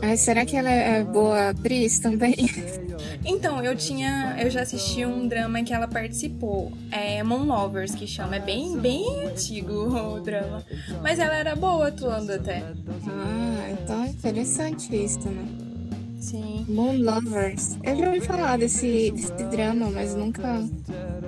Mas 0.00 0.20
será 0.20 0.46
que 0.46 0.56
ela 0.56 0.70
é 0.70 1.02
boa 1.02 1.50
atriz 1.50 1.98
também? 1.98 2.36
Então, 3.24 3.62
eu 3.62 3.76
tinha. 3.76 4.36
Eu 4.40 4.50
já 4.50 4.62
assisti 4.62 5.04
um 5.04 5.26
drama 5.28 5.62
que 5.62 5.72
ela 5.72 5.86
participou. 5.86 6.72
É 6.90 7.22
Moon 7.22 7.44
Lovers, 7.44 7.94
que 7.94 8.06
chama. 8.06 8.36
É 8.36 8.40
bem, 8.40 8.76
bem 8.78 9.26
antigo 9.26 9.72
o 9.94 10.20
drama. 10.20 10.64
Mas 11.00 11.18
ela 11.18 11.34
era 11.34 11.54
boa 11.54 11.88
atuando 11.88 12.32
até. 12.32 12.62
Ah, 13.08 13.70
então 13.70 14.04
é 14.04 14.08
interessante 14.08 14.94
isso, 14.94 15.28
né? 15.28 15.44
Sim. 16.18 16.64
Moon 16.68 16.96
Lovers. 16.98 17.76
Eu 17.82 17.96
já 17.96 18.06
ouvi 18.06 18.20
falar 18.20 18.58
desse, 18.58 19.10
desse 19.12 19.44
drama, 19.50 19.90
mas 19.90 20.14
nunca. 20.14 20.64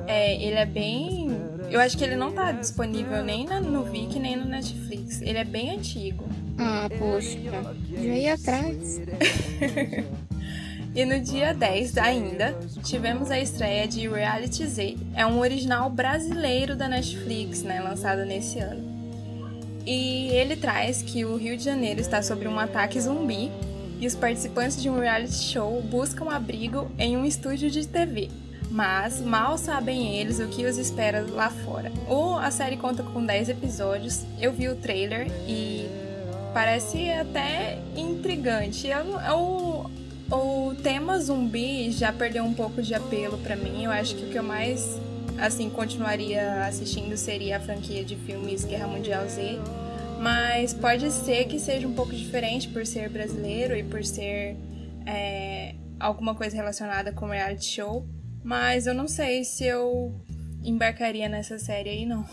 É, 0.06 0.34
ele 0.34 0.56
é 0.56 0.66
bem. 0.66 1.36
Eu 1.74 1.80
acho 1.80 1.98
que 1.98 2.04
ele 2.04 2.14
não 2.14 2.30
tá 2.30 2.52
disponível 2.52 3.24
nem 3.24 3.46
no 3.46 3.82
Viki 3.82 4.20
nem 4.20 4.36
no 4.36 4.44
Netflix. 4.44 5.20
Ele 5.20 5.38
é 5.38 5.44
bem 5.44 5.72
antigo. 5.72 6.24
Ah, 6.56 6.88
poxa. 7.00 7.36
Já 7.92 8.14
ia 8.14 8.34
atrás. 8.34 9.00
E 10.94 11.04
no 11.04 11.18
dia 11.18 11.52
10 11.52 11.98
ainda, 11.98 12.56
tivemos 12.84 13.28
a 13.28 13.40
estreia 13.40 13.88
de 13.88 14.08
Reality 14.08 14.64
Z. 14.64 14.96
É 15.16 15.26
um 15.26 15.40
original 15.40 15.90
brasileiro 15.90 16.76
da 16.76 16.86
Netflix, 16.86 17.64
né, 17.64 17.80
lançado 17.80 18.24
nesse 18.24 18.60
ano. 18.60 18.80
E 19.84 20.28
ele 20.28 20.54
traz 20.54 21.02
que 21.02 21.24
o 21.24 21.34
Rio 21.34 21.56
de 21.56 21.64
Janeiro 21.64 22.00
está 22.00 22.22
sob 22.22 22.46
um 22.46 22.60
ataque 22.60 23.00
zumbi 23.00 23.50
e 23.98 24.06
os 24.06 24.14
participantes 24.14 24.80
de 24.80 24.88
um 24.88 25.00
reality 25.00 25.34
show 25.34 25.82
buscam 25.82 26.30
abrigo 26.30 26.88
em 26.96 27.16
um 27.16 27.24
estúdio 27.24 27.68
de 27.72 27.88
TV. 27.88 28.30
Mas 28.70 29.20
mal 29.20 29.56
sabem 29.56 30.16
eles 30.16 30.40
o 30.40 30.48
que 30.48 30.66
os 30.66 30.78
espera 30.78 31.24
lá 31.30 31.50
fora. 31.50 31.92
Ou 32.08 32.36
a 32.36 32.50
série 32.50 32.76
conta 32.76 33.02
com 33.02 33.24
10 33.24 33.50
episódios. 33.50 34.24
Eu 34.40 34.52
vi 34.52 34.68
o 34.68 34.76
trailer 34.76 35.28
e 35.46 35.86
parece 36.52 37.10
até 37.10 37.78
intrigante. 37.96 38.90
É 38.90 39.32
o, 39.32 39.90
o 40.30 40.74
tema 40.82 41.18
zumbi 41.18 41.90
já 41.92 42.12
perdeu 42.12 42.44
um 42.44 42.54
pouco 42.54 42.82
de 42.82 42.94
apelo 42.94 43.38
para 43.38 43.56
mim. 43.56 43.84
Eu 43.84 43.90
acho 43.90 44.14
que 44.14 44.24
o 44.24 44.28
que 44.28 44.38
eu 44.38 44.42
mais 44.42 44.98
assim 45.38 45.68
continuaria 45.68 46.64
assistindo 46.64 47.16
seria 47.16 47.56
a 47.56 47.60
franquia 47.60 48.04
de 48.04 48.16
filmes 48.16 48.64
Guerra 48.64 48.86
Mundial 48.86 49.28
Z. 49.28 49.58
Mas 50.20 50.72
pode 50.72 51.10
ser 51.10 51.44
que 51.46 51.58
seja 51.58 51.86
um 51.86 51.92
pouco 51.92 52.14
diferente 52.14 52.68
por 52.68 52.86
ser 52.86 53.08
brasileiro 53.08 53.76
e 53.76 53.82
por 53.82 54.04
ser 54.04 54.56
é, 55.06 55.74
alguma 55.98 56.34
coisa 56.34 56.56
relacionada 56.56 57.12
com 57.12 57.26
reality 57.26 57.66
show. 57.66 58.06
Mas 58.44 58.86
eu 58.86 58.92
não 58.94 59.08
sei 59.08 59.42
se 59.42 59.64
eu 59.64 60.14
embarcaria 60.62 61.28
nessa 61.28 61.58
série 61.58 61.88
aí, 61.88 62.06
não. 62.06 62.24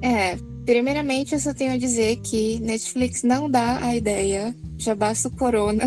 É, 0.00 0.36
primeiramente 0.64 1.34
eu 1.34 1.40
só 1.40 1.52
tenho 1.52 1.72
a 1.72 1.76
dizer 1.76 2.16
que 2.18 2.60
Netflix 2.60 3.24
não 3.24 3.50
dá 3.50 3.84
a 3.84 3.96
ideia, 3.96 4.54
já 4.78 4.94
basta 4.94 5.26
o 5.26 5.30
corona. 5.32 5.84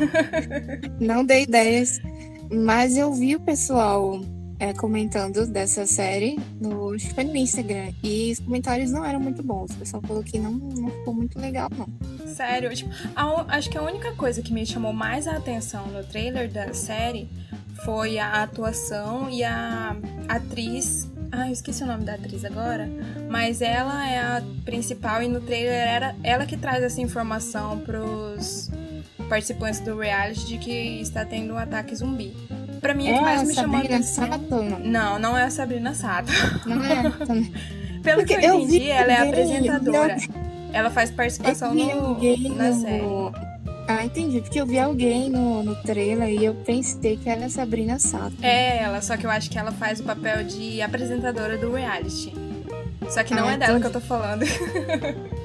não 1.00 1.24
dei 1.24 1.44
ideias, 1.44 1.98
mas 2.52 2.96
eu 2.96 3.12
vi 3.14 3.34
o 3.34 3.40
pessoal 3.40 4.20
é, 4.58 4.72
comentando 4.74 5.46
dessa 5.46 5.86
série 5.86 6.38
no, 6.60 6.90
no 6.92 7.36
Instagram 7.36 7.92
e 8.00 8.32
os 8.32 8.38
comentários 8.38 8.92
não 8.92 9.04
eram 9.04 9.18
muito 9.18 9.42
bons. 9.42 9.72
O 9.72 9.76
pessoal 9.76 10.02
falou 10.06 10.22
que 10.22 10.38
não, 10.38 10.52
não 10.52 10.90
ficou 10.90 11.14
muito 11.14 11.38
legal, 11.38 11.68
não. 11.76 12.28
Sério, 12.28 12.72
tipo, 12.74 12.90
a, 13.16 13.56
acho 13.56 13.68
que 13.68 13.76
a 13.76 13.82
única 13.82 14.12
coisa 14.12 14.42
que 14.42 14.52
me 14.52 14.64
chamou 14.64 14.92
mais 14.92 15.26
a 15.26 15.36
atenção 15.36 15.86
no 15.88 16.04
trailer 16.04 16.48
da 16.50 16.72
série 16.74 17.28
foi 17.84 18.18
a 18.18 18.42
atuação 18.42 19.28
e 19.30 19.42
a 19.42 19.96
atriz. 20.28 21.10
Ah, 21.30 21.48
eu 21.48 21.52
esqueci 21.52 21.82
o 21.82 21.86
nome 21.86 22.04
da 22.04 22.14
atriz 22.14 22.44
agora. 22.44 22.88
Mas 23.28 23.62
ela 23.62 24.08
é 24.08 24.18
a 24.18 24.42
principal 24.64 25.22
e 25.22 25.28
no 25.28 25.40
trailer 25.40 25.72
era 25.72 26.14
ela 26.22 26.46
que 26.46 26.56
traz 26.56 26.82
essa 26.82 27.00
informação 27.00 27.78
pros 27.80 28.70
participantes 29.28 29.80
do 29.80 29.98
reality 29.98 30.46
de 30.46 30.58
que 30.58 31.00
está 31.00 31.24
tendo 31.24 31.54
um 31.54 31.58
ataque 31.58 31.94
zumbi. 31.94 32.36
Pra 32.80 32.94
mim, 32.94 33.08
é, 33.08 33.14
o 33.14 33.18
que 33.18 33.22
mais 33.22 33.42
me 33.46 33.54
chamou 33.54 33.80
a 33.80 33.84
atenção... 33.84 34.26
Sato? 34.26 34.62
Não, 34.84 35.18
não 35.18 35.38
é 35.38 35.44
a 35.44 35.50
Sabrina 35.50 35.94
Sato. 35.94 36.32
Não 36.66 36.84
é? 36.84 37.02
Pelo 38.02 38.18
Porque 38.18 38.36
que 38.36 38.44
eu 38.44 38.54
entendi, 38.54 38.88
eu 38.88 38.94
ela 38.94 39.12
é 39.12 39.28
apresentadora. 39.28 40.16
Ela 40.72 40.90
faz 40.90 41.10
participação 41.10 41.72
no, 41.74 42.18
na 42.56 42.72
série. 42.72 43.51
Ah, 43.98 44.04
entendi. 44.04 44.40
Porque 44.40 44.60
eu 44.60 44.66
vi 44.66 44.78
alguém 44.78 45.28
no, 45.30 45.62
no 45.62 45.76
trailer 45.76 46.28
e 46.28 46.44
eu 46.44 46.54
pensei 46.54 47.16
que 47.16 47.28
ela 47.28 47.44
é 47.44 47.48
Sabrina 47.48 47.98
Sato. 47.98 48.34
É 48.42 48.78
ela, 48.78 49.00
só 49.02 49.16
que 49.16 49.26
eu 49.26 49.30
acho 49.30 49.50
que 49.50 49.58
ela 49.58 49.72
faz 49.72 50.00
o 50.00 50.04
papel 50.04 50.44
de 50.44 50.80
apresentadora 50.80 51.58
do 51.58 51.72
reality. 51.72 52.32
Só 53.10 53.22
que 53.22 53.34
não 53.34 53.46
ah, 53.46 53.52
é 53.52 53.58
dela 53.58 53.78
entendi. 53.78 53.90
que 53.90 53.96
eu 53.96 54.00
tô 54.00 54.00
falando. 54.00 54.44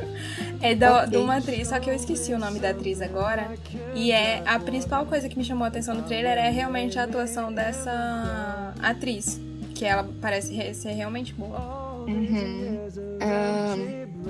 É 0.62 0.74
do, 0.74 0.86
okay. 0.86 1.10
de 1.10 1.18
uma 1.18 1.38
atriz, 1.38 1.68
só 1.68 1.80
que 1.80 1.90
eu 1.90 1.94
esqueci 1.94 2.34
o 2.34 2.40
nome 2.40 2.60
da 2.60 2.72
atriz 2.72 3.02
agora. 3.02 3.52
E 3.94 4.12
é 4.12 4.42
a 4.46 4.60
principal 4.60 5.06
coisa 5.06 5.30
que 5.30 5.38
me 5.38 5.44
chamou 5.44 5.66
a 5.66 5.68
atenção 5.68 5.94
no 5.94 6.04
trailer 6.04 6.38
é 6.38 6.50
realmente 6.50 6.98
a 6.98 7.04
atuação 7.04 7.54
dessa 7.54 8.74
atriz. 8.82 9.40
Que 9.76 9.86
ela 9.86 10.10
parece 10.20 10.74
ser 10.74 10.92
realmente 10.94 11.34
boa. 11.34 11.60
Uhum. 12.08 12.88
Um, 13.22 13.26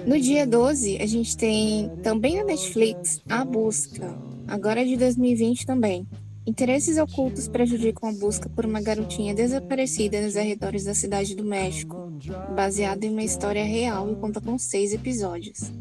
no 0.07 0.17
dia 0.17 0.47
12, 0.47 1.01
a 1.01 1.05
gente 1.05 1.35
tem 1.35 1.91
também 2.01 2.37
na 2.37 2.45
Netflix 2.45 3.21
A 3.29 3.43
Busca, 3.43 4.17
agora 4.47 4.81
é 4.81 4.85
de 4.85 4.95
2020 4.95 5.65
também. 5.65 6.07
Interesses 6.45 6.97
ocultos 6.97 7.49
prejudicam 7.49 8.09
a 8.09 8.13
busca 8.13 8.47
por 8.47 8.65
uma 8.65 8.81
garotinha 8.81 9.35
desaparecida 9.35 10.21
nos 10.21 10.37
arredores 10.37 10.85
da 10.85 10.95
cidade 10.95 11.35
do 11.35 11.43
México, 11.43 12.09
baseada 12.55 13.05
em 13.05 13.09
uma 13.09 13.23
história 13.23 13.65
real 13.65 14.09
e 14.09 14.15
conta 14.15 14.39
com 14.39 14.57
seis 14.57 14.93
episódios. 14.93 15.73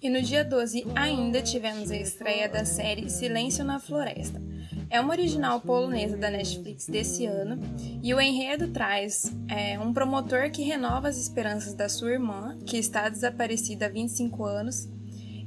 E 0.00 0.08
no 0.08 0.22
dia 0.22 0.42
12 0.42 0.86
ainda 0.94 1.42
tivemos 1.42 1.90
a 1.90 1.96
estreia 1.96 2.48
da 2.48 2.64
série 2.64 3.10
Silêncio 3.10 3.62
na 3.62 3.78
Floresta. 3.78 4.47
É 4.90 5.00
uma 5.00 5.12
original 5.12 5.60
polonesa 5.60 6.16
da 6.16 6.30
Netflix 6.30 6.86
desse 6.86 7.26
ano 7.26 7.58
e 8.02 8.14
o 8.14 8.20
enredo 8.20 8.68
traz 8.68 9.30
é, 9.46 9.78
um 9.78 9.92
promotor 9.92 10.50
que 10.50 10.62
renova 10.62 11.08
as 11.08 11.18
esperanças 11.18 11.74
da 11.74 11.88
sua 11.88 12.12
irmã, 12.12 12.56
que 12.64 12.78
está 12.78 13.08
desaparecida 13.08 13.86
há 13.86 13.88
25 13.88 14.44
anos, 14.44 14.88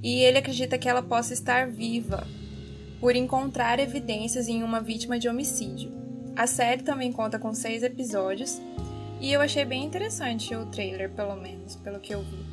e 0.03 0.19
ele 0.21 0.37
acredita 0.37 0.77
que 0.77 0.87
ela 0.87 1.01
possa 1.01 1.33
estar 1.33 1.67
viva 1.67 2.27
por 2.99 3.15
encontrar 3.15 3.79
evidências 3.79 4.47
em 4.47 4.61
uma 4.61 4.79
vítima 4.79 5.17
de 5.17 5.27
homicídio. 5.27 5.91
A 6.35 6.45
série 6.45 6.83
também 6.83 7.11
conta 7.11 7.39
com 7.39 7.53
seis 7.53 7.81
episódios 7.81 8.61
e 9.19 9.33
eu 9.33 9.41
achei 9.41 9.65
bem 9.65 9.83
interessante 9.83 10.55
o 10.55 10.67
trailer, 10.67 11.09
pelo 11.11 11.35
menos, 11.35 11.75
pelo 11.75 11.99
que 11.99 12.13
eu 12.13 12.21
vi. 12.21 12.45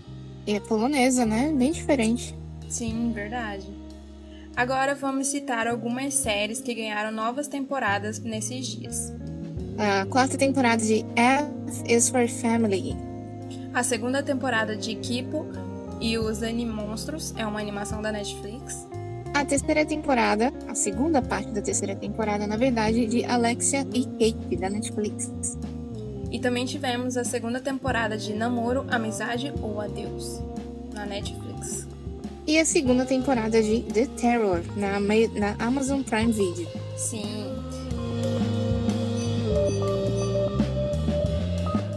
E 0.46 0.54
é 0.54 0.60
polonesa, 0.60 1.26
né? 1.26 1.52
Bem 1.52 1.70
diferente. 1.70 2.34
Sim, 2.66 3.12
verdade. 3.12 3.66
Agora 4.58 4.92
vamos 4.92 5.28
citar 5.28 5.68
algumas 5.68 6.14
séries 6.14 6.60
que 6.60 6.74
ganharam 6.74 7.12
novas 7.12 7.46
temporadas 7.46 8.18
nesses 8.18 8.66
dias. 8.66 9.12
A 9.78 10.04
quarta 10.06 10.36
temporada 10.36 10.84
de 10.84 11.06
F 11.14 11.48
is 11.86 12.08
for 12.08 12.26
Family. 12.26 12.96
A 13.72 13.84
segunda 13.84 14.20
temporada 14.20 14.76
de 14.76 14.96
Kipo 14.96 15.46
e 16.00 16.18
os 16.18 16.42
Animonstros 16.42 17.32
é 17.36 17.46
uma 17.46 17.60
animação 17.60 18.02
da 18.02 18.10
Netflix. 18.10 18.84
A 19.32 19.44
terceira 19.44 19.86
temporada, 19.86 20.52
a 20.66 20.74
segunda 20.74 21.22
parte 21.22 21.52
da 21.52 21.62
terceira 21.62 21.94
temporada, 21.94 22.44
na 22.44 22.56
verdade, 22.56 23.06
de 23.06 23.24
Alexia 23.24 23.86
e 23.94 24.06
Kate, 24.06 24.56
da 24.56 24.68
Netflix. 24.68 25.30
E 26.32 26.40
também 26.40 26.66
tivemos 26.66 27.16
a 27.16 27.22
segunda 27.22 27.60
temporada 27.60 28.18
de 28.18 28.34
Namoro, 28.34 28.84
Amizade 28.90 29.54
ou 29.62 29.80
Adeus, 29.80 30.42
na 30.92 31.06
Netflix. 31.06 31.47
E 32.48 32.58
a 32.58 32.64
segunda 32.64 33.04
temporada 33.04 33.62
de 33.62 33.80
The 33.82 34.06
Terror, 34.06 34.62
na, 34.74 34.98
na 34.98 35.54
Amazon 35.58 36.00
Prime 36.00 36.32
Video. 36.32 36.66
Sim. 36.96 37.54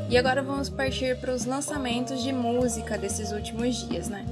E 0.10 0.18
agora 0.18 0.44
vamos 0.44 0.68
partir 0.68 1.18
para 1.22 1.34
os 1.34 1.46
lançamentos 1.46 2.22
de 2.22 2.34
música 2.34 2.98
desses 2.98 3.32
últimos 3.32 3.88
dias, 3.88 4.10
né? 4.10 4.26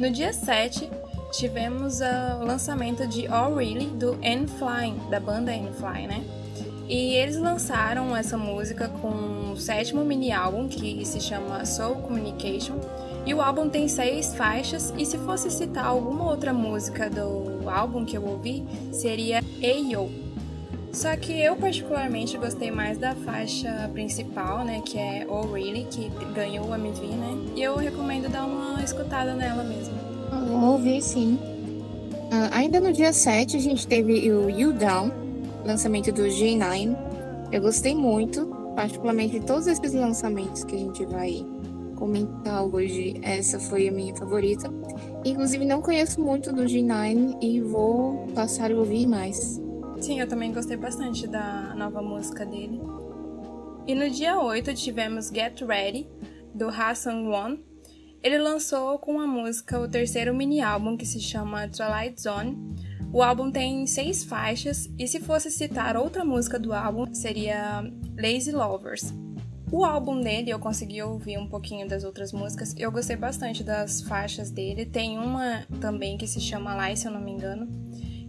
No 0.00 0.10
dia 0.10 0.32
7, 0.32 0.88
tivemos 1.32 2.00
o 2.00 2.44
lançamento 2.46 3.06
de 3.06 3.26
All 3.26 3.54
Really 3.54 3.88
do 3.88 4.18
N-Flying, 4.22 5.10
da 5.10 5.20
banda 5.20 5.52
N-Fly, 5.52 6.06
né? 6.06 6.24
E 6.88 7.12
eles 7.12 7.36
lançaram 7.36 8.16
essa 8.16 8.38
música 8.38 8.88
com 8.88 9.52
o 9.52 9.56
sétimo 9.58 10.02
mini 10.02 10.32
álbum, 10.32 10.66
que 10.66 11.04
se 11.04 11.20
chama 11.20 11.66
Soul 11.66 11.96
Communication. 11.96 12.80
E 13.28 13.34
o 13.34 13.42
álbum 13.42 13.68
tem 13.68 13.86
seis 13.88 14.34
faixas, 14.34 14.90
e 14.96 15.04
se 15.04 15.18
fosse 15.18 15.50
citar 15.50 15.84
alguma 15.84 16.30
outra 16.30 16.50
música 16.50 17.10
do 17.10 17.68
álbum 17.68 18.02
que 18.02 18.16
eu 18.16 18.24
ouvi, 18.24 18.64
seria 18.90 19.44
Ayo. 19.62 20.08
Só 20.94 21.14
que 21.14 21.38
eu 21.38 21.54
particularmente 21.54 22.38
gostei 22.38 22.70
mais 22.70 22.96
da 22.96 23.14
faixa 23.14 23.90
principal, 23.92 24.64
né, 24.64 24.80
que 24.82 24.98
é 24.98 25.26
Oh 25.28 25.42
Really, 25.42 25.86
que 25.90 26.10
ganhou 26.34 26.68
o 26.68 26.74
MV, 26.74 27.06
né? 27.06 27.52
E 27.54 27.62
eu 27.62 27.76
recomendo 27.76 28.30
dar 28.30 28.46
uma 28.46 28.82
escutada 28.82 29.34
nela 29.34 29.62
mesmo. 29.62 29.92
Vou 30.48 30.72
ouvir 30.72 31.02
sim. 31.02 31.38
Uh, 32.32 32.48
ainda 32.50 32.80
no 32.80 32.94
dia 32.94 33.12
7 33.12 33.58
a 33.58 33.60
gente 33.60 33.86
teve 33.86 34.32
o 34.32 34.48
You 34.48 34.72
Down, 34.72 35.12
lançamento 35.66 36.10
do 36.12 36.22
G9. 36.22 36.96
Eu 37.52 37.60
gostei 37.60 37.94
muito, 37.94 38.46
particularmente 38.74 39.38
de 39.38 39.44
todos 39.44 39.66
esses 39.66 39.92
lançamentos 39.92 40.64
que 40.64 40.74
a 40.74 40.78
gente 40.78 41.04
vai 41.04 41.44
comentar 41.98 42.64
hoje. 42.64 43.18
Essa 43.22 43.58
foi 43.58 43.88
a 43.88 43.92
minha 43.92 44.14
favorita. 44.14 44.70
Inclusive, 45.24 45.64
não 45.64 45.82
conheço 45.82 46.20
muito 46.20 46.52
do 46.52 46.62
G9 46.62 47.38
e 47.42 47.60
vou 47.60 48.28
passar 48.28 48.70
a 48.70 48.76
ouvir 48.76 49.06
mais. 49.06 49.60
Sim, 50.00 50.20
eu 50.20 50.28
também 50.28 50.52
gostei 50.52 50.76
bastante 50.76 51.26
da 51.26 51.74
nova 51.74 52.00
música 52.00 52.46
dele. 52.46 52.80
E 53.86 53.94
no 53.94 54.08
dia 54.08 54.38
8 54.38 54.72
tivemos 54.74 55.28
Get 55.28 55.60
Ready, 55.60 56.08
do 56.54 56.68
Hassan 56.68 57.28
One. 57.28 57.64
Ele 58.22 58.38
lançou 58.38 58.98
com 58.98 59.18
a 59.20 59.26
música 59.26 59.80
o 59.80 59.88
terceiro 59.88 60.34
mini 60.34 60.60
álbum 60.60 60.96
que 60.96 61.06
se 61.06 61.20
chama 61.20 61.68
Twilight 61.68 62.20
Zone. 62.20 62.56
O 63.12 63.22
álbum 63.22 63.50
tem 63.50 63.86
seis 63.86 64.22
faixas 64.22 64.88
e 64.98 65.08
se 65.08 65.18
fosse 65.18 65.50
citar 65.50 65.96
outra 65.96 66.24
música 66.24 66.58
do 66.58 66.72
álbum 66.72 67.12
seria 67.12 67.82
Lazy 68.16 68.52
Lovers. 68.52 69.12
O 69.70 69.84
álbum 69.84 70.20
dele, 70.20 70.50
eu 70.50 70.58
consegui 70.58 71.02
ouvir 71.02 71.38
um 71.38 71.46
pouquinho 71.46 71.86
das 71.86 72.02
outras 72.02 72.32
músicas. 72.32 72.74
Eu 72.78 72.90
gostei 72.90 73.16
bastante 73.16 73.62
das 73.62 74.00
faixas 74.00 74.50
dele. 74.50 74.86
Tem 74.86 75.18
uma 75.18 75.66
também 75.80 76.16
que 76.16 76.26
se 76.26 76.40
chama 76.40 76.74
Lai, 76.74 76.96
se 76.96 77.06
eu 77.06 77.12
não 77.12 77.20
me 77.20 77.30
engano. 77.30 77.68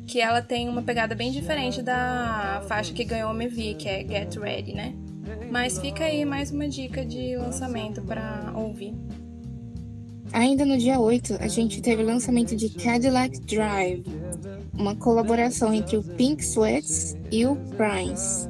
Que 0.05 0.19
ela 0.19 0.41
tem 0.41 0.67
uma 0.67 0.81
pegada 0.81 1.15
bem 1.15 1.31
diferente 1.31 1.81
da 1.81 2.62
faixa 2.67 2.93
que 2.93 3.05
ganhou 3.05 3.31
o 3.31 3.34
MV, 3.34 3.75
que 3.75 3.88
é 3.88 4.05
Get 4.05 4.36
Ready, 4.36 4.74
né? 4.74 4.93
Mas 5.50 5.79
fica 5.79 6.03
aí 6.03 6.25
mais 6.25 6.51
uma 6.51 6.67
dica 6.67 7.05
de 7.05 7.38
lançamento 7.38 8.01
para 8.01 8.51
ouvir. 8.55 8.93
Ainda 10.34 10.65
no 10.65 10.77
dia 10.77 11.00
8, 11.00 11.38
a 11.39 11.48
gente 11.48 11.81
teve 11.81 12.03
o 12.03 12.05
lançamento 12.05 12.55
de 12.55 12.69
Cadillac 12.69 13.39
Drive, 13.41 14.03
uma 14.74 14.96
colaboração 14.96 15.74
entre 15.74 15.98
o 15.98 16.03
Pink 16.03 16.43
Sweats 16.43 17.15
e 17.31 17.46
o 17.46 17.55
Prince. 17.55 18.48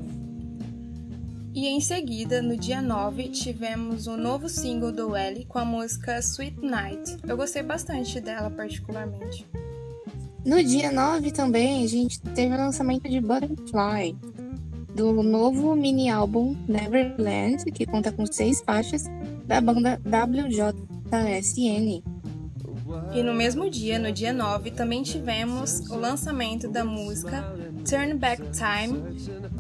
E 1.53 1.67
em 1.67 1.81
seguida, 1.81 2.41
no 2.41 2.55
dia 2.55 2.81
9, 2.81 3.29
tivemos 3.29 4.05
um 4.05 4.15
novo 4.15 4.47
single 4.47 4.91
do 4.91 5.17
Ellie 5.17 5.45
com 5.45 5.57
a 5.57 5.65
música 5.65 6.19
Sweet 6.19 6.61
Night. 6.61 7.17
Eu 7.27 7.35
gostei 7.35 7.63
bastante 7.63 8.21
dela, 8.21 8.51
particularmente. 8.51 9.47
No 10.45 10.63
dia 10.63 10.91
9 10.91 11.31
também, 11.31 11.83
a 11.83 11.87
gente 11.87 12.21
teve 12.21 12.53
o 12.53 12.57
lançamento 12.57 13.09
de 13.09 13.19
Butterfly, 13.19 14.15
do 14.95 15.23
novo 15.23 15.75
mini 15.75 16.09
álbum 16.09 16.55
Neverland, 16.67 17.65
que 17.71 17.85
conta 17.85 18.11
com 18.11 18.25
seis 18.25 18.61
faixas, 18.61 19.05
da 19.45 19.59
banda 19.59 19.99
WJSN. 20.05 22.03
E 23.13 23.23
no 23.23 23.33
mesmo 23.33 23.69
dia, 23.69 23.97
no 23.97 24.11
dia 24.11 24.31
9, 24.31 24.71
também 24.71 25.01
tivemos 25.03 25.79
o 25.89 25.95
lançamento 25.95 26.67
da 26.67 26.85
música 26.85 27.43
Turn 27.87 28.15
Back 28.15 28.41
Time, 28.51 29.01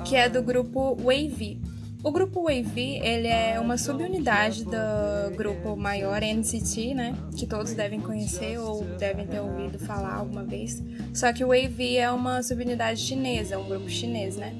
que 0.05 0.15
é 0.15 0.29
do 0.29 0.41
grupo 0.43 0.95
Wavy. 0.95 1.59
O 2.01 2.11
grupo 2.11 2.43
Wavy, 2.43 3.01
ele 3.03 3.27
é 3.27 3.59
uma 3.59 3.77
subunidade 3.77 4.63
do 4.63 5.35
grupo 5.35 5.75
maior 5.75 6.21
NCT, 6.21 6.93
né? 6.93 7.13
Que 7.35 7.45
todos 7.45 7.73
devem 7.73 7.99
conhecer 7.99 8.57
ou 8.57 8.85
devem 8.97 9.27
ter 9.27 9.41
ouvido 9.41 9.77
falar 9.79 10.13
alguma 10.13 10.45
vez. 10.45 10.81
Só 11.13 11.33
que 11.33 11.43
o 11.43 11.49
Wavy 11.49 11.97
é 11.97 12.09
uma 12.09 12.41
subunidade 12.41 13.01
chinesa, 13.01 13.59
um 13.59 13.67
grupo 13.67 13.89
chinês, 13.89 14.37
né? 14.37 14.55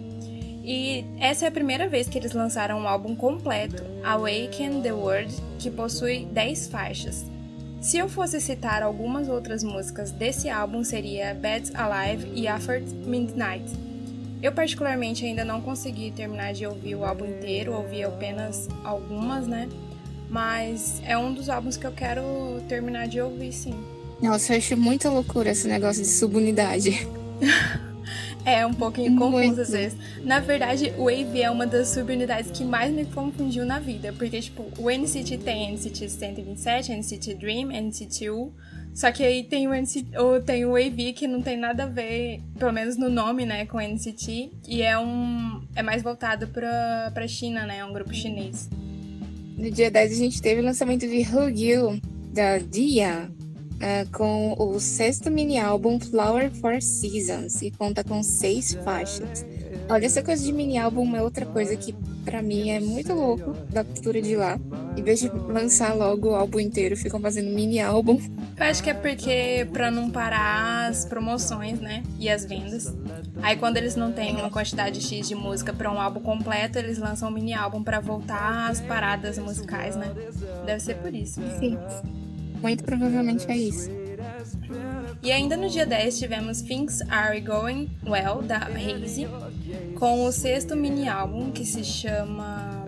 E 0.66 1.06
essa 1.18 1.46
é 1.46 1.48
a 1.48 1.52
primeira 1.52 1.88
vez 1.88 2.10
que 2.10 2.18
eles 2.18 2.34
lançaram 2.34 2.80
um 2.80 2.88
álbum 2.88 3.16
completo, 3.16 3.84
Awaken 4.04 4.82
the 4.82 4.92
World, 4.92 5.34
que 5.58 5.72
possui 5.72 6.26
10 6.26 6.68
faixas. 6.68 7.26
Se 7.80 7.98
eu 7.98 8.10
fosse 8.10 8.42
citar 8.42 8.84
algumas 8.84 9.30
outras 9.30 9.64
músicas 9.64 10.12
desse 10.12 10.50
álbum, 10.50 10.84
seria 10.84 11.34
Bad 11.34 11.72
Alive 11.74 12.30
e 12.36 12.50
After 12.50 12.84
Midnight. 13.06 13.89
Eu, 14.42 14.54
particularmente, 14.54 15.26
ainda 15.26 15.44
não 15.44 15.60
consegui 15.60 16.12
terminar 16.12 16.54
de 16.54 16.66
ouvir 16.66 16.96
o 16.96 17.04
álbum 17.04 17.26
inteiro, 17.26 17.74
ouvi 17.74 18.04
apenas 18.04 18.70
algumas, 18.84 19.46
né? 19.46 19.68
Mas 20.30 21.02
é 21.06 21.18
um 21.18 21.34
dos 21.34 21.50
álbuns 21.50 21.76
que 21.76 21.86
eu 21.86 21.92
quero 21.92 22.22
terminar 22.70 23.08
de 23.08 23.20
ouvir, 23.20 23.52
sim. 23.52 23.74
Nossa, 24.22 24.54
eu 24.54 24.58
acho 24.58 24.78
muita 24.78 25.10
loucura 25.10 25.50
esse 25.50 25.68
negócio 25.68 26.04
de 26.04 26.08
subunidade. 26.08 27.08
é 28.46 28.66
um 28.66 28.74
pouquinho 28.74 29.18
confuso 29.18 29.62
às 29.62 29.72
vezes. 29.72 29.98
Na 30.24 30.40
verdade, 30.40 30.94
o 30.98 31.06
Wave 31.06 31.42
é 31.42 31.52
uma 31.52 31.68
das 31.68 31.90
subunidades 31.90 32.52
que 32.52 32.64
mais 32.64 32.94
me 32.94 33.06
confundiu 33.06 33.66
na 33.66 33.80
vida. 33.80 34.14
Porque, 34.14 34.40
tipo, 34.40 34.66
o 34.78 34.90
NCT 34.90 35.38
tem 35.40 35.74
NCT 35.74 36.10
127, 36.10 36.92
NCT 36.94 37.34
Dream, 37.36 37.72
NCT 37.72 38.30
U. 38.30 38.54
Só 38.94 39.12
que 39.12 39.24
aí 39.24 39.44
tem 39.44 39.68
o, 39.68 39.74
NCT, 39.74 40.18
ou 40.18 40.42
tem 40.42 40.66
o 40.66 40.76
AV 40.76 41.14
que 41.14 41.28
não 41.28 41.42
tem 41.42 41.56
nada 41.58 41.84
a 41.84 41.88
ver, 41.88 42.42
pelo 42.58 42.74
menos 42.74 42.98
no 42.98 43.10
nome, 43.10 43.46
né, 43.46 43.66
com 43.66 43.80
NCT. 43.80 44.52
E 44.68 44.82
é 44.82 44.98
um. 45.00 45.62
é 45.76 45.82
mais 45.82 46.04
voltado 46.04 46.48
pra, 46.48 47.12
pra 47.14 47.28
China, 47.28 47.66
né? 47.66 47.80
É 47.80 47.86
um 47.86 47.94
grupo 47.94 48.14
chinês. 48.14 48.70
No 49.58 49.70
dia 49.70 49.92
10 49.92 50.12
a 50.12 50.16
gente 50.16 50.42
teve 50.42 50.62
o 50.62 50.64
lançamento 50.64 51.08
de 51.08 51.22
Hug 51.22 51.62
You, 51.62 52.00
da 52.34 52.58
Dia, 52.60 53.30
uh, 53.30 54.12
com 54.12 54.56
o 54.58 54.80
sexto 54.80 55.30
mini 55.30 55.58
álbum 55.58 56.00
Flower 56.00 56.52
for 56.52 56.82
Seasons, 56.82 57.62
e 57.62 57.72
conta 57.72 58.04
com 58.04 58.24
seis 58.24 58.74
faixas. 58.86 59.46
Olha, 59.90 60.06
essa 60.06 60.22
coisa 60.22 60.44
de 60.44 60.54
mini 60.54 60.78
álbum 60.78 61.16
é 61.16 61.22
outra 61.24 61.48
coisa 61.48 61.76
que 61.76 61.96
para 62.24 62.44
mim 62.44 62.70
é 62.70 62.80
muito 62.80 63.12
louco 63.12 63.56
da 63.72 63.84
cultura 63.84 64.22
de 64.22 64.36
lá. 64.36 64.60
Em 64.96 65.02
vez 65.02 65.20
de 65.20 65.30
lançar 65.30 65.96
logo 65.96 66.30
o 66.30 66.36
álbum 66.36 66.60
inteiro, 66.60 66.96
ficam 66.96 67.20
fazendo 67.20 67.50
mini 67.50 67.80
álbum. 67.80 68.22
Eu 68.56 68.66
acho 68.66 68.84
que 68.84 68.92
é 68.92 68.94
porque 68.94 69.68
para 69.74 69.90
não 69.90 70.12
parar 70.12 70.90
as 70.90 71.06
promoções, 71.06 71.80
né? 71.80 72.04
E 72.20 72.30
as 72.30 72.46
vendas. 72.46 72.94
Aí 73.42 73.56
quando 73.58 73.78
eles 73.78 73.96
não 73.96 74.12
têm 74.12 74.36
uma 74.36 74.52
quantidade 74.52 75.02
X 75.02 75.28
de 75.28 75.34
música 75.34 75.74
para 75.74 75.92
um 75.92 76.00
álbum 76.00 76.20
completo, 76.20 76.78
eles 76.78 77.00
lançam 77.00 77.28
um 77.28 77.32
mini 77.32 77.56
álbum 77.56 77.84
para 77.84 78.00
voltar 78.00 78.70
às 78.70 78.80
paradas 78.80 79.40
musicais, 79.40 79.96
né? 79.96 80.14
Deve 80.68 80.82
ser 80.82 80.98
por 80.98 81.12
isso. 81.16 81.42
Sim. 81.60 81.80
Muito 82.62 82.84
provavelmente 82.84 83.50
é 83.50 83.58
isso. 83.58 83.90
E 85.22 85.32
ainda 85.34 85.58
no 85.58 85.70
dia 85.70 85.86
10 85.86 86.18
tivemos 86.18 86.62
Things 86.62 87.02
Are 87.10 87.40
Going 87.42 87.90
Well, 88.06 88.42
da 88.42 88.68
Hazy, 88.68 89.28
com 89.96 90.26
o 90.26 90.32
sexto 90.32 90.78
mini 90.78 91.10
álbum 91.10 91.52
que 91.52 91.66
se 91.66 91.84
chama 91.84 92.88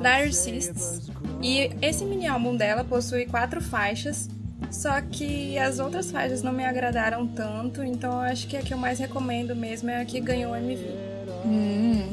Narcissists. 0.00 1.10
E 1.42 1.70
esse 1.82 2.04
mini 2.04 2.28
álbum 2.28 2.56
dela 2.56 2.84
possui 2.84 3.26
quatro 3.26 3.60
faixas, 3.60 4.28
só 4.70 5.00
que 5.00 5.58
as 5.58 5.80
outras 5.80 6.12
faixas 6.12 6.42
não 6.42 6.52
me 6.52 6.64
agradaram 6.64 7.26
tanto, 7.26 7.82
então 7.82 8.12
eu 8.12 8.20
acho 8.20 8.46
que 8.46 8.56
a 8.56 8.62
que 8.62 8.72
eu 8.72 8.78
mais 8.78 9.00
recomendo 9.00 9.56
mesmo 9.56 9.90
é 9.90 10.00
a 10.00 10.04
que 10.04 10.20
ganhou 10.20 10.52
o 10.52 10.56
MV. 10.56 10.84
Hum. 11.44 12.08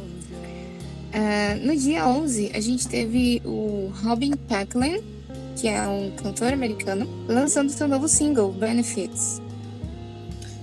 Uh, 1.13 1.67
no 1.67 1.75
dia 1.75 2.07
11, 2.07 2.51
a 2.55 2.59
gente 2.59 2.87
teve 2.87 3.41
o 3.45 3.91
Robin 4.03 4.31
Packlin, 4.31 5.03
que 5.55 5.67
é 5.67 5.81
um 5.87 6.09
cantor 6.15 6.51
americano, 6.51 7.07
lançando 7.27 7.69
seu 7.69 7.87
novo 7.87 8.07
single, 8.07 8.51
Benefits. 8.53 9.39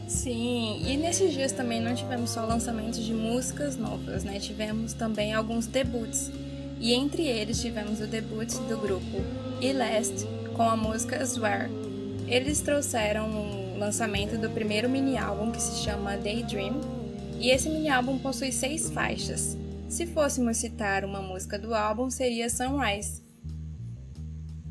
Sim, 0.08 0.80
e 0.86 0.96
nesses 0.96 1.34
dias 1.34 1.52
também 1.52 1.82
não 1.82 1.94
tivemos 1.94 2.30
só 2.30 2.44
lançamentos 2.46 3.04
de 3.04 3.12
músicas 3.12 3.76
novas, 3.76 4.24
né? 4.24 4.40
Tivemos 4.40 4.94
também 4.94 5.34
alguns 5.34 5.66
debuts. 5.66 6.32
E 6.80 6.94
entre 6.94 7.26
eles 7.26 7.60
tivemos 7.60 8.00
o 8.00 8.06
debut 8.06 8.50
do 8.68 8.78
grupo 8.78 9.22
Elast 9.60 10.24
com 10.56 10.62
a 10.62 10.76
música 10.76 11.22
Swear. 11.22 11.68
Eles 12.26 12.62
trouxeram 12.62 13.28
o 13.28 13.78
lançamento 13.78 14.38
do 14.38 14.48
primeiro 14.48 14.88
mini 14.88 15.18
álbum 15.18 15.52
que 15.52 15.60
se 15.60 15.84
chama 15.84 16.16
Daydream, 16.16 16.80
e 17.38 17.50
esse 17.50 17.68
mini 17.68 17.90
álbum 17.90 18.18
possui 18.18 18.50
seis 18.50 18.90
faixas. 18.90 19.58
Se 19.88 20.06
fôssemos 20.06 20.56
citar 20.56 21.04
uma 21.04 21.20
música 21.20 21.58
do 21.58 21.74
álbum, 21.74 22.10
seria 22.10 22.48
Sunrise. 22.48 23.22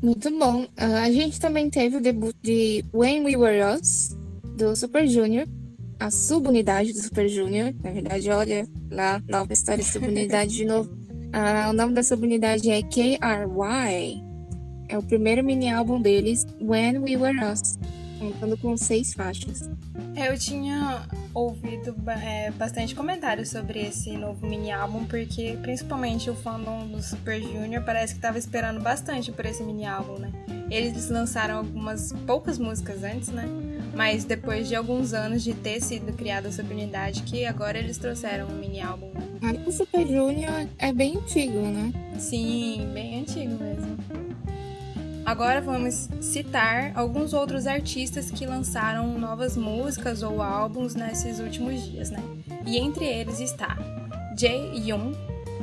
Muito 0.02 0.36
bom. 0.36 0.64
Uh, 0.64 0.96
a 1.02 1.10
gente 1.10 1.40
também 1.40 1.70
teve 1.70 1.96
o 1.96 2.00
debut 2.00 2.34
de 2.42 2.84
When 2.92 3.24
We 3.24 3.36
Were 3.36 3.76
Us, 3.76 4.16
do 4.58 4.74
Super 4.74 5.06
Junior, 5.06 5.46
a 6.00 6.10
subunidade 6.10 6.92
do 6.92 6.98
Super 7.00 7.28
Junior. 7.28 7.72
Na 7.82 7.92
verdade, 7.92 8.28
olha 8.28 8.68
lá, 8.90 9.22
nova 9.28 9.52
história 9.52 9.82
de 9.82 9.88
subunidade 9.88 10.56
de 10.56 10.64
novo. 10.64 10.90
Ah, 11.32 11.68
o 11.70 11.72
nome 11.72 11.94
da 11.94 12.02
subunidade 12.02 12.68
é 12.68 12.82
KRY. 12.82 14.24
É 14.88 14.98
o 14.98 15.02
primeiro 15.02 15.44
mini 15.44 15.70
álbum 15.70 16.00
deles, 16.00 16.44
When 16.60 16.98
We 16.98 17.16
Were 17.16 17.38
Us, 17.44 17.78
contando 18.18 18.56
com 18.56 18.76
seis 18.76 19.14
faixas. 19.14 19.70
Eu 20.16 20.36
tinha 20.36 21.06
ouvido 21.32 21.94
é, 22.08 22.50
bastante 22.50 22.94
comentários 22.94 23.50
sobre 23.50 23.86
esse 23.86 24.16
novo 24.16 24.44
mini 24.44 24.72
álbum, 24.72 25.04
porque 25.04 25.56
principalmente 25.62 26.30
o 26.30 26.34
fandom 26.34 26.88
do 26.88 27.00
Super 27.00 27.40
Junior 27.40 27.84
parece 27.84 28.14
que 28.14 28.18
estava 28.18 28.38
esperando 28.38 28.80
bastante 28.80 29.30
por 29.30 29.46
esse 29.46 29.62
mini 29.62 29.86
álbum, 29.86 30.18
né? 30.18 30.32
Eles 30.70 31.08
lançaram 31.10 31.58
algumas 31.58 32.12
poucas 32.26 32.58
músicas 32.58 33.04
antes, 33.04 33.28
né? 33.28 33.44
Mas 33.94 34.24
depois 34.24 34.68
de 34.68 34.74
alguns 34.74 35.12
anos 35.12 35.42
de 35.42 35.54
ter 35.54 35.80
sido 35.80 36.12
criada 36.12 36.48
essa 36.48 36.62
unidade, 36.62 37.22
que 37.22 37.44
agora 37.44 37.78
eles 37.78 37.98
trouxeram 37.98 38.46
um 38.48 38.54
mini 38.54 38.80
álbum. 38.80 39.10
O 39.66 39.72
Super 39.72 40.06
Junior 40.06 40.66
é 40.78 40.92
bem 40.92 41.16
antigo, 41.16 41.58
né? 41.60 41.92
Sim, 42.18 42.88
bem 42.92 43.20
antigo 43.20 43.62
mesmo. 43.62 43.96
Agora 45.24 45.60
vamos 45.60 46.08
citar 46.22 46.92
alguns 46.94 47.34
outros 47.34 47.66
artistas 47.66 48.30
que 48.30 48.46
lançaram 48.46 49.18
novas 49.18 49.56
músicas 49.56 50.22
ou 50.22 50.40
álbuns 50.40 50.94
nesses 50.94 51.38
últimos 51.38 51.82
dias, 51.82 52.10
né? 52.10 52.22
E 52.66 52.78
entre 52.78 53.04
eles 53.04 53.38
está 53.38 53.76
Jae 54.38 54.72
Yoon, 54.74 55.12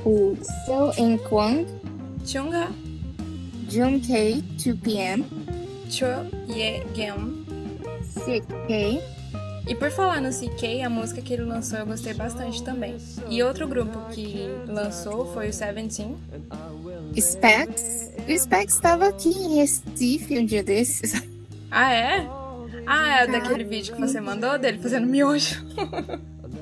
o 0.06 0.38
Seo 0.66 0.94
In 0.98 1.18
Kwang, 1.18 1.66
Chungha, 2.26 2.70
June 3.68 4.00
K, 4.00 4.44
2 4.58 4.78
p.m. 4.78 5.26
Cho 5.90 6.06
Ye 6.48 6.84
Gem. 6.94 7.45
CK. 8.26 9.02
E 9.68 9.74
por 9.74 9.90
falar 9.90 10.22
no 10.22 10.30
CK, 10.30 10.84
a 10.84 10.90
música 10.90 11.22
que 11.22 11.34
ele 11.34 11.44
lançou 11.44 11.80
eu 11.80 11.86
gostei 11.86 12.14
bastante 12.14 12.64
também. 12.64 12.98
E 13.30 13.42
outro 13.42 13.68
grupo 13.68 13.98
que 14.12 14.48
lançou 14.68 15.32
foi 15.34 15.50
o 15.50 15.54
Seventeen. 15.54 16.18
Specs. 17.20 18.12
O 18.28 18.38
Specs 18.38 18.76
estava 18.76 19.08
aqui 19.08 19.30
em 19.30 19.56
Recife 19.56 20.38
um 20.38 20.46
dia 20.46 20.64
desses. 20.64 21.14
Ah, 21.78 21.92
é? 21.92 22.26
Ah, 22.88 23.24
é 23.24 23.28
daquele 23.28 23.66
vídeo 23.66 23.94
que 23.94 24.00
você 24.00 24.22
mandou 24.22 24.58
dele 24.58 24.78
fazendo 24.78 25.06
miojo. 25.06 25.66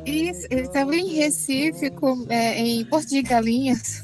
Isso, 0.03 0.47
ele 0.49 0.61
estava 0.61 0.95
em 0.95 1.13
Recife, 1.17 1.91
com, 1.91 2.25
é, 2.29 2.57
em 2.57 2.83
Porto 2.85 3.09
de 3.09 3.21
Galinhas. 3.21 4.03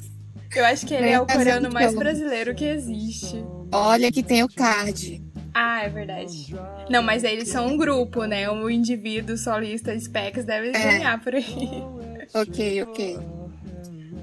Eu 0.55 0.65
acho 0.65 0.85
que 0.85 0.93
ele 0.93 1.07
é, 1.07 1.13
é 1.13 1.19
o 1.19 1.25
coreano 1.25 1.71
mais 1.71 1.95
brasileiro 1.95 2.53
que 2.53 2.65
existe. 2.65 3.43
Olha 3.71 4.11
que 4.11 4.21
tem 4.21 4.43
o 4.43 4.47
card. 4.47 5.23
Ah, 5.61 5.83
é 5.83 5.89
verdade. 5.89 6.55
Não, 6.89 7.03
mas 7.03 7.25
eles 7.25 7.49
são 7.49 7.67
um 7.67 7.77
grupo, 7.77 8.23
né? 8.23 8.49
O 8.49 8.69
indivíduo 8.69 9.37
solista 9.37 9.99
Specs 9.99 10.45
deve 10.45 10.69
é. 10.69 10.71
ganhar 10.71 11.21
por 11.21 11.35
aí. 11.35 11.83
Ok, 12.33 12.83
ok. 12.83 13.19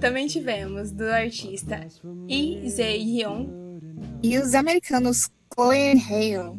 Também 0.01 0.27
tivemos 0.29 0.91
do 0.91 1.05
artista 1.05 1.87
Lee 2.27 2.71
Jae-hyun. 2.71 3.81
E 4.23 4.39
os 4.39 4.55
americanos 4.55 5.31
Chloe 5.53 6.01
Hale. 6.09 6.59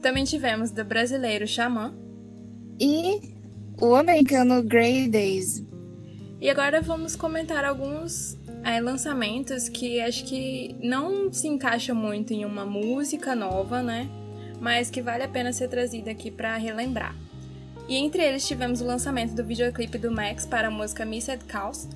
Também 0.00 0.22
tivemos 0.22 0.70
do 0.70 0.84
brasileiro 0.84 1.44
Xamã. 1.44 1.92
E 2.78 3.20
o 3.80 3.96
americano 3.96 4.62
Grey 4.62 5.08
Days. 5.08 5.64
E 6.40 6.48
agora 6.48 6.80
vamos 6.80 7.16
comentar 7.16 7.64
alguns 7.64 8.38
é, 8.64 8.80
lançamentos 8.80 9.68
que 9.68 10.00
acho 10.00 10.24
que 10.24 10.76
não 10.80 11.32
se 11.32 11.48
encaixam 11.48 11.96
muito 11.96 12.32
em 12.32 12.44
uma 12.44 12.64
música 12.64 13.34
nova, 13.34 13.82
né? 13.82 14.08
Mas 14.60 14.90
que 14.90 15.02
vale 15.02 15.24
a 15.24 15.28
pena 15.28 15.52
ser 15.52 15.68
trazida 15.68 16.10
aqui 16.10 16.30
para 16.30 16.56
relembrar. 16.56 17.14
E 17.88 17.96
entre 17.96 18.22
eles 18.22 18.46
tivemos 18.46 18.80
o 18.80 18.84
lançamento 18.86 19.34
do 19.34 19.44
videoclipe 19.44 19.98
do 19.98 20.10
Max 20.10 20.46
para 20.46 20.68
a 20.68 20.70
música 20.70 21.04
Missed 21.04 21.44
Cows, 21.50 21.88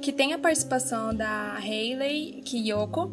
que 0.00 0.10
tem 0.10 0.32
a 0.32 0.38
participação 0.38 1.14
da 1.14 1.54
Hayley 1.56 2.42
Kiyoko. 2.44 3.12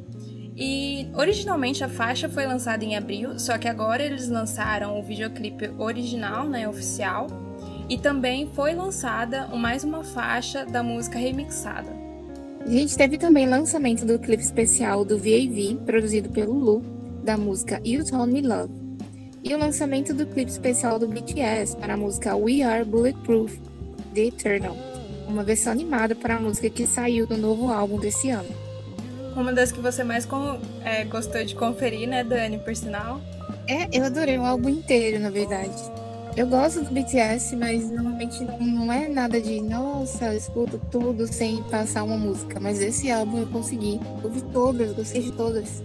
E 0.56 1.08
originalmente 1.14 1.84
a 1.84 1.90
faixa 1.90 2.30
foi 2.30 2.46
lançada 2.46 2.84
em 2.84 2.96
abril, 2.96 3.40
só 3.40 3.58
que 3.58 3.68
agora 3.68 4.04
eles 4.04 4.28
lançaram 4.28 5.00
o 5.00 5.04
videoclipe 5.04 5.70
original, 5.78 6.48
né, 6.48 6.68
oficial, 6.68 7.28
e 7.90 7.98
também 7.98 8.50
foi 8.54 8.74
lançada 8.74 9.48
mais 9.48 9.84
uma 9.84 10.04
faixa 10.04 10.66
da 10.66 10.84
música 10.84 11.18
remixada. 11.18 12.01
A 12.66 12.70
gente 12.70 12.96
teve 12.96 13.18
também 13.18 13.48
lançamento 13.48 14.06
do 14.06 14.20
clipe 14.20 14.44
especial 14.44 15.04
do 15.04 15.18
VAV, 15.18 15.78
produzido 15.86 16.30
pelo 16.30 16.54
Lu, 16.54 16.82
da 17.24 17.36
música 17.36 17.82
You 17.84 18.06
Told 18.06 18.32
Me 18.32 18.42
Love. 18.42 18.72
E 19.44 19.54
o 19.54 19.58
lançamento 19.58 20.14
do 20.14 20.26
clipe 20.26 20.52
especial 20.52 21.00
do 21.00 21.08
BTS 21.08 21.76
para 21.76 21.96
a 21.96 21.98
música 21.98 22.36
We 22.36 22.62
Are 22.62 22.86
Bulletproof, 22.86 23.60
The 24.14 24.26
Eternal. 24.26 24.78
Uma 25.28 25.44
versão 25.44 25.72
animada 25.72 26.16
para 26.16 26.36
a 26.36 26.40
música 26.40 26.70
que 26.70 26.86
saiu 26.86 27.26
do 27.26 27.36
novo 27.36 27.72
álbum 27.72 28.00
desse 28.00 28.30
ano. 28.30 28.50
Uma 29.36 29.52
das 29.52 29.72
que 29.72 29.80
você 29.80 30.04
mais 30.04 30.26
com, 30.26 30.60
é, 30.86 31.04
gostou 31.06 31.44
de 31.44 31.56
conferir, 31.56 32.08
né, 32.08 32.24
Dani, 32.24 32.60
por 32.60 32.76
sinal? 32.76 33.20
É, 33.68 33.88
eu 33.92 34.04
adorei 34.06 34.38
o 34.38 34.46
álbum 34.46 34.70
inteiro, 34.70 35.20
na 35.20 35.30
verdade. 35.30 36.01
Eu 36.36 36.48
gosto 36.48 36.82
do 36.82 36.92
BTS, 36.92 37.56
mas 37.58 37.92
normalmente 37.92 38.44
não 38.60 38.92
é 38.92 39.10
nada 39.10 39.40
de 39.40 39.62
nossa, 39.62 40.34
escuto 40.34 40.80
tudo 40.90 41.28
sem 41.28 41.62
passar 41.64 42.04
uma 42.04 42.18
música. 42.18 42.58
Mas 42.60 42.82
esse 42.82 43.12
álbum 43.12 43.40
eu 43.40 43.48
consegui. 43.48 44.00
Ouvi 44.24 44.42
todas, 44.42 44.94
gostei 44.94 45.22
de 45.22 45.32
todas. 45.34 45.84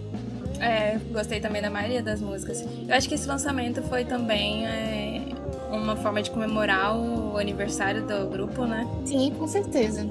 É, 0.59 0.97
gostei 1.11 1.41
também 1.41 1.61
da 1.61 1.69
maioria 1.69 2.01
das 2.01 2.21
músicas. 2.21 2.61
Eu 2.87 2.95
acho 2.95 3.09
que 3.09 3.15
esse 3.15 3.27
lançamento 3.27 3.81
foi 3.83 4.05
também 4.05 4.65
é, 4.65 5.21
uma 5.69 5.97
forma 5.97 6.21
de 6.21 6.31
comemorar 6.31 6.97
o 6.97 7.37
aniversário 7.37 8.07
do 8.07 8.29
grupo, 8.29 8.65
né? 8.65 8.87
Sim, 9.05 9.33
com 9.37 9.47
certeza. 9.47 10.07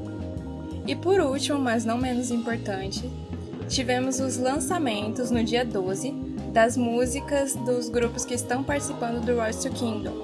E 0.87 0.95
por 0.95 1.19
último, 1.19 1.59
mas 1.59 1.85
não 1.85 1.97
menos 1.97 2.31
importante, 2.31 3.11
tivemos 3.69 4.21
os 4.21 4.37
lançamentos 4.37 5.31
no 5.31 5.43
dia 5.43 5.65
12 5.65 6.26
das 6.57 6.75
músicas 6.75 7.55
dos 7.55 7.91
grupos 7.91 8.25
que 8.25 8.33
estão 8.33 8.65
participando 8.65 9.23
do 9.23 9.39
Rise 9.39 9.69
to 9.69 9.75
Kingdom. 9.75 10.15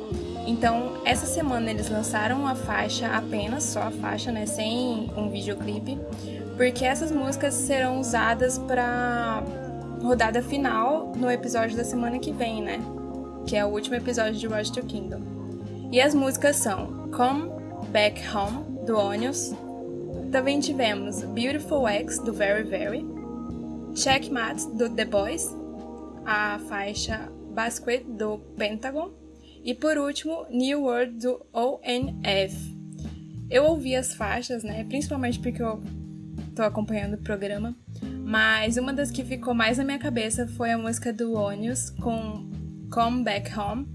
Então, 0.47 1.03
essa 1.05 1.27
semana 1.27 1.71
eles 1.71 1.91
lançaram 1.91 2.49
a 2.49 2.55
faixa 2.55 3.07
apenas, 3.09 3.65
só 3.65 3.83
a 3.83 3.91
faixa, 3.91 4.33
né, 4.33 4.47
sem 4.47 5.13
um 5.15 5.29
videoclipe, 5.29 5.99
porque 6.57 6.87
essas 6.87 7.13
músicas 7.13 7.53
serão 7.53 8.01
usadas 8.01 8.57
para 8.57 9.43
rodada 10.01 10.43
final 10.43 11.13
no 11.15 11.31
episódio 11.31 11.77
da 11.77 11.85
semana 11.85 12.19
que 12.19 12.33
vem, 12.33 12.63
né? 12.63 12.81
Que 13.47 13.55
é 13.55 13.65
o 13.67 13.69
último 13.69 13.97
episódio 13.97 14.33
de 14.33 14.49
Rise 14.49 14.73
to 14.73 14.83
Kingdom. 14.85 15.21
E 15.93 16.01
as 16.01 16.15
músicas 16.15 16.57
são 16.57 17.11
Come 17.15 17.51
Back 17.91 18.23
Home, 18.35 18.65
do 18.87 18.97
Onions. 18.97 19.55
Também 20.31 20.61
tivemos 20.61 21.23
Beautiful 21.25 21.87
X, 21.87 22.19
do 22.21 22.33
Very 22.33 22.63
Very. 22.63 23.05
Checkmate, 23.95 24.67
do 24.71 24.89
The 24.89 25.05
Boys 25.05 25.62
a 26.25 26.59
faixa 26.69 27.31
Basket 27.55 28.05
do 28.05 28.39
Pentagon 28.57 29.13
e 29.65 29.75
por 29.75 29.97
último 29.97 30.47
New 30.51 30.83
World 30.83 31.19
do 31.19 31.47
ONF. 31.53 32.73
Eu 33.51 33.65
ouvi 33.65 33.95
as 33.95 34.15
faixas, 34.15 34.63
né, 34.63 34.85
principalmente 34.85 35.39
porque 35.39 35.63
eu 35.63 35.83
tô 36.55 36.63
acompanhando 36.63 37.15
o 37.15 37.19
programa, 37.19 37.77
mas 38.25 38.77
uma 38.77 38.93
das 38.93 39.11
que 39.11 39.25
ficou 39.25 39.55
mais 39.55 39.79
na 39.79 39.85
minha 39.85 39.99
cabeça 39.99 40.47
foi 40.47 40.73
a 40.73 40.79
música 40.79 41.13
do 41.13 41.35
Onius 41.35 41.91
com 41.91 42.51
Come 42.91 43.23
Back 43.23 43.59
Home. 43.59 43.87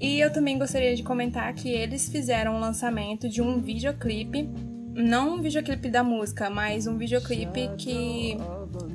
E 0.00 0.20
eu 0.20 0.32
também 0.32 0.58
gostaria 0.58 0.94
de 0.94 1.02
comentar 1.02 1.52
que 1.54 1.68
eles 1.68 2.08
fizeram 2.08 2.56
o 2.56 2.60
lançamento 2.60 3.28
de 3.28 3.42
um 3.42 3.60
videoclipe, 3.60 4.48
não 4.94 5.34
um 5.34 5.40
videoclipe 5.42 5.90
da 5.90 6.04
música, 6.04 6.48
mas 6.48 6.86
um 6.86 6.96
videoclipe 6.96 7.68
que 7.76 8.36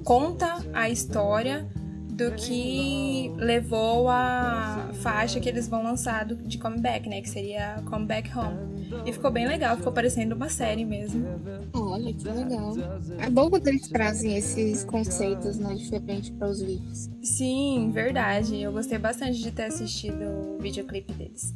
conta 0.04 0.64
a 0.74 0.90
história 0.90 1.68
do 2.16 2.32
que 2.34 3.32
levou 3.38 4.08
a 4.08 4.90
faixa 5.02 5.40
que 5.40 5.50
eles 5.50 5.68
vão 5.68 5.84
lançar 5.84 6.26
de 6.26 6.58
comeback, 6.58 7.10
né? 7.10 7.22
Que 7.22 7.30
seria 7.30 7.82
Comeback 7.90 8.30
Home. 8.38 8.84
E 9.06 9.12
ficou 9.12 9.32
bem 9.32 9.48
legal, 9.48 9.76
ficou 9.76 9.92
parecendo 9.92 10.36
uma 10.36 10.50
série 10.50 10.86
mesmo. 10.86 11.26
Olha, 11.74 12.14
que 12.14 12.28
legal. 12.28 12.76
É 13.18 13.30
bom 13.30 13.50
quando 13.50 13.68
eles 13.68 13.88
trazem 13.88 14.38
esses 14.38 14.84
conceitos, 14.84 15.58
né, 15.58 15.74
diferentes 15.74 16.30
para 16.30 16.50
os 16.50 16.62
vídeos. 16.62 17.10
Sim, 17.22 17.92
verdade. 17.92 18.62
Eu 18.62 18.72
gostei 18.72 18.98
bastante 18.98 19.40
de 19.40 19.52
ter 19.52 19.64
assistido 19.64 20.24
o 20.24 20.62
videoclipe 20.62 21.12
deles. 21.14 21.54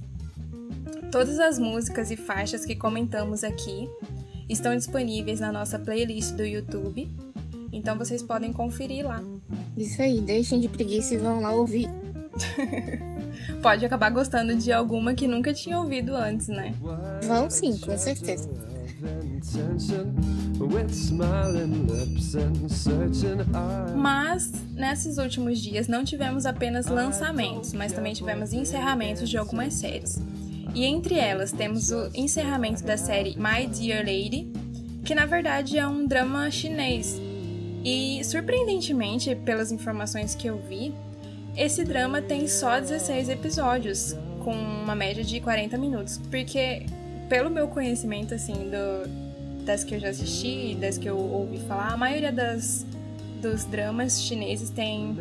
Todas 1.12 1.40
as 1.40 1.60
músicas 1.60 2.10
e 2.12 2.18
faixas 2.18 2.66
que 2.66 2.76
comentamos 2.76 3.44
aqui 3.44 3.88
estão 4.50 4.76
disponíveis 4.76 5.40
na 5.40 5.52
nossa 5.52 5.78
playlist 5.78 6.34
do 6.34 6.44
YouTube 6.44 7.08
então 7.72 7.98
vocês 7.98 8.24
podem 8.24 8.52
conferir 8.54 9.06
lá. 9.06 9.24
Isso 9.78 10.02
aí, 10.02 10.20
deixem 10.20 10.60
de 10.60 10.68
preguiça 10.68 11.14
e 11.14 11.18
vão 11.18 11.40
lá 11.42 11.52
ouvir. 11.52 11.90
Pode 13.62 13.86
acabar 13.86 14.10
gostando 14.10 14.56
de 14.56 14.72
alguma 14.72 15.14
que 15.14 15.28
nunca 15.28 15.54
tinha 15.54 15.80
ouvido 15.80 16.16
antes, 16.16 16.48
né? 16.48 16.74
Vão 17.24 17.50
sim, 17.50 17.78
com 17.78 17.98
certeza. 17.98 18.50
Mas 23.96 24.52
nesses 24.74 25.18
últimos 25.18 25.60
dias 25.60 25.88
não 25.88 26.04
tivemos 26.04 26.46
apenas 26.46 26.88
lançamentos, 26.88 27.74
mas 27.74 27.92
também 27.94 28.14
tivemos 28.14 28.54
encerramentos 28.54 29.30
de 29.30 29.38
algumas 29.38 29.74
séries. 29.74 30.20
E 30.74 30.86
entre 30.86 31.16
elas 31.16 31.52
temos 31.52 31.92
o 31.92 32.10
encerramento 32.14 32.84
da 32.84 32.98
série 32.98 33.36
My 33.38 33.68
Dear 33.68 34.00
Lady, 34.00 34.52
que 35.04 35.16
na 35.16 35.26
verdade 35.26 35.78
é 35.78 35.88
um 35.88 36.06
drama 36.06 36.50
chinês 36.52 37.20
e 37.84 38.24
surpreendentemente, 38.24 39.36
pelas 39.36 39.72
informações 39.72 40.36
que 40.36 40.48
eu 40.48 40.58
vi, 40.58 40.94
esse 41.56 41.84
drama 41.84 42.22
tem 42.22 42.48
só 42.48 42.80
16 42.80 43.30
episódios, 43.30 44.16
com 44.44 44.54
uma 44.54 44.96
média 44.96 45.24
de 45.24 45.40
40 45.40 45.78
minutos, 45.78 46.20
porque 46.30 46.86
pelo 47.28 47.50
meu 47.50 47.68
conhecimento 47.68 48.34
assim 48.34 48.70
do, 48.70 49.66
das 49.66 49.84
que 49.84 49.96
eu 49.96 50.00
já 50.00 50.10
assisti, 50.10 50.76
das 50.80 50.98
que 50.98 51.10
eu 51.10 51.18
ouvi 51.18 51.60
falar, 51.60 51.94
a 51.94 51.98
maioria 51.98 52.32
das 52.32 52.86
dos 53.42 53.66
dramas 53.66 54.22
chineses 54.22 54.70
tem 54.70 55.16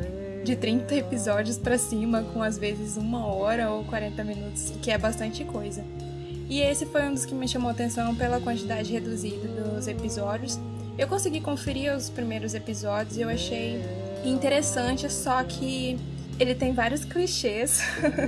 de 0.44 0.56
30 0.56 0.94
episódios 0.94 1.58
para 1.58 1.76
cima, 1.76 2.22
com 2.22 2.42
às 2.42 2.56
vezes 2.56 2.96
uma 2.96 3.26
hora 3.26 3.70
ou 3.70 3.84
40 3.84 4.24
minutos, 4.24 4.72
que 4.80 4.90
é 4.90 4.96
bastante 4.96 5.44
coisa. 5.44 5.84
E 6.48 6.60
esse 6.60 6.86
foi 6.86 7.02
um 7.02 7.12
dos 7.12 7.26
que 7.26 7.34
me 7.34 7.48
chamou 7.48 7.70
atenção 7.70 8.14
pela 8.14 8.40
quantidade 8.40 8.92
reduzida 8.92 9.48
dos 9.48 9.88
episódios 9.88 10.58
eu 10.98 11.06
consegui 11.06 11.40
conferir 11.40 11.94
os 11.94 12.08
primeiros 12.08 12.54
episódios 12.54 13.16
e 13.16 13.20
eu 13.20 13.28
achei 13.28 13.80
interessante, 14.24 15.10
só 15.12 15.42
que 15.44 15.98
ele 16.38 16.54
tem 16.54 16.72
vários 16.72 17.04
clichês. 17.04 17.80